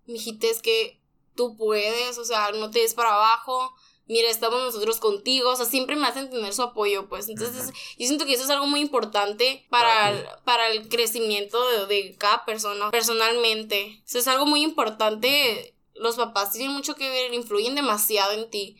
[0.06, 1.00] mijita, es que
[1.34, 3.74] tú puedes, o sea, no te des para abajo,
[4.06, 8.06] mira, estamos nosotros contigo, o sea, siempre me hacen tener su apoyo, pues, entonces yo
[8.06, 12.44] siento que eso es algo muy importante para, el, para el crecimiento de, de cada
[12.44, 18.32] persona, personalmente, eso es algo muy importante, los papás tienen mucho que ver, influyen demasiado
[18.32, 18.76] en ti,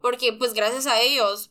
[0.00, 1.50] porque pues gracias a ellos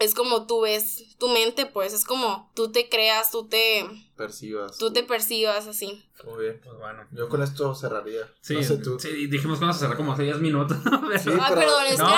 [0.00, 3.86] es como tú ves tu mente, pues es como tú te creas, tú te,
[4.20, 4.78] Percibas.
[4.78, 6.04] tú te percibas así.
[6.24, 6.60] Muy bien.
[6.62, 7.06] Pues bueno.
[7.12, 8.28] Yo con esto cerraría.
[8.42, 8.98] Sí, no sé tú.
[9.00, 10.76] sí, dijimos que vamos a cerrar como hace 10 minutos.
[10.84, 11.00] ¿no?
[11.08, 12.12] Pero- Sí, Ah, pero- perdón, es No, que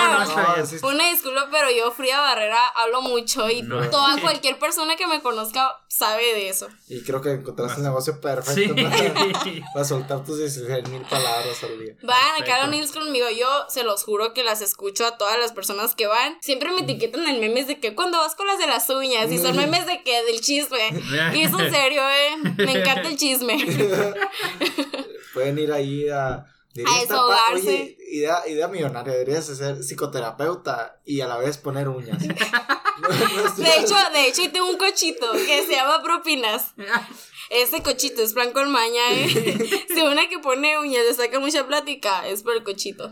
[0.59, 3.89] no, sí, Una disculpa, pero yo, Frida Barrera, hablo mucho y No.
[3.89, 6.67] toda cualquier persona que me conozca sabe de eso.
[6.89, 8.19] Y creo que encontraste el negocio Sí.
[8.21, 8.89] perfecto para,
[9.73, 11.95] para soltar tus 16 mil palabras al día.
[12.03, 15.95] Vayan a Nils conmigo, yo se los juro que las escucho a todas las personas
[15.95, 16.37] que van.
[16.41, 19.37] Siempre me etiquetan en memes de que cuando vas con las de las uñas y
[19.39, 20.89] son memes de que del chisme.
[21.33, 22.35] Y es en serio, eh.
[22.57, 23.57] Me encanta el chisme.
[25.33, 26.45] Pueden ir ahí a.
[26.87, 27.53] A desahogarse.
[27.53, 29.13] Oye, idea, idea millonaria.
[29.13, 32.17] Deberías ser psicoterapeuta y a la vez poner uñas.
[32.95, 36.73] No, no es- De hecho, de hecho, tengo un cochito que se llama Propinas.
[37.49, 39.85] Ese cochito es plan con maña, ¿eh?
[39.93, 43.09] Si una que pone uñas le saca mucha plática, es por el cochito.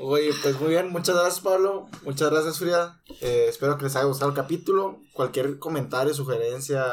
[0.00, 0.90] Oye, pues muy bien.
[0.90, 1.88] Muchas gracias, Pablo.
[2.02, 3.00] Muchas gracias, Frida.
[3.20, 5.00] Eh, espero que les haya gustado el capítulo.
[5.12, 6.84] Cualquier comentario, sugerencia,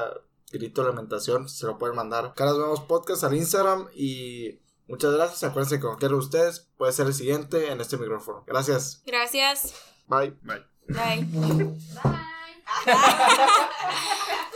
[0.52, 2.34] grito, lamentación, se lo pueden mandar.
[2.36, 3.88] Caras Nuevos Podcast al Instagram.
[3.94, 5.44] Y muchas gracias.
[5.44, 8.44] Acuérdense que cualquiera de ustedes puede ser el siguiente en este micrófono.
[8.48, 9.02] Gracias.
[9.06, 9.74] Gracias.
[10.08, 10.38] Bye.
[10.42, 10.64] Bye.
[10.88, 11.26] Bye.
[12.04, 12.26] Bye.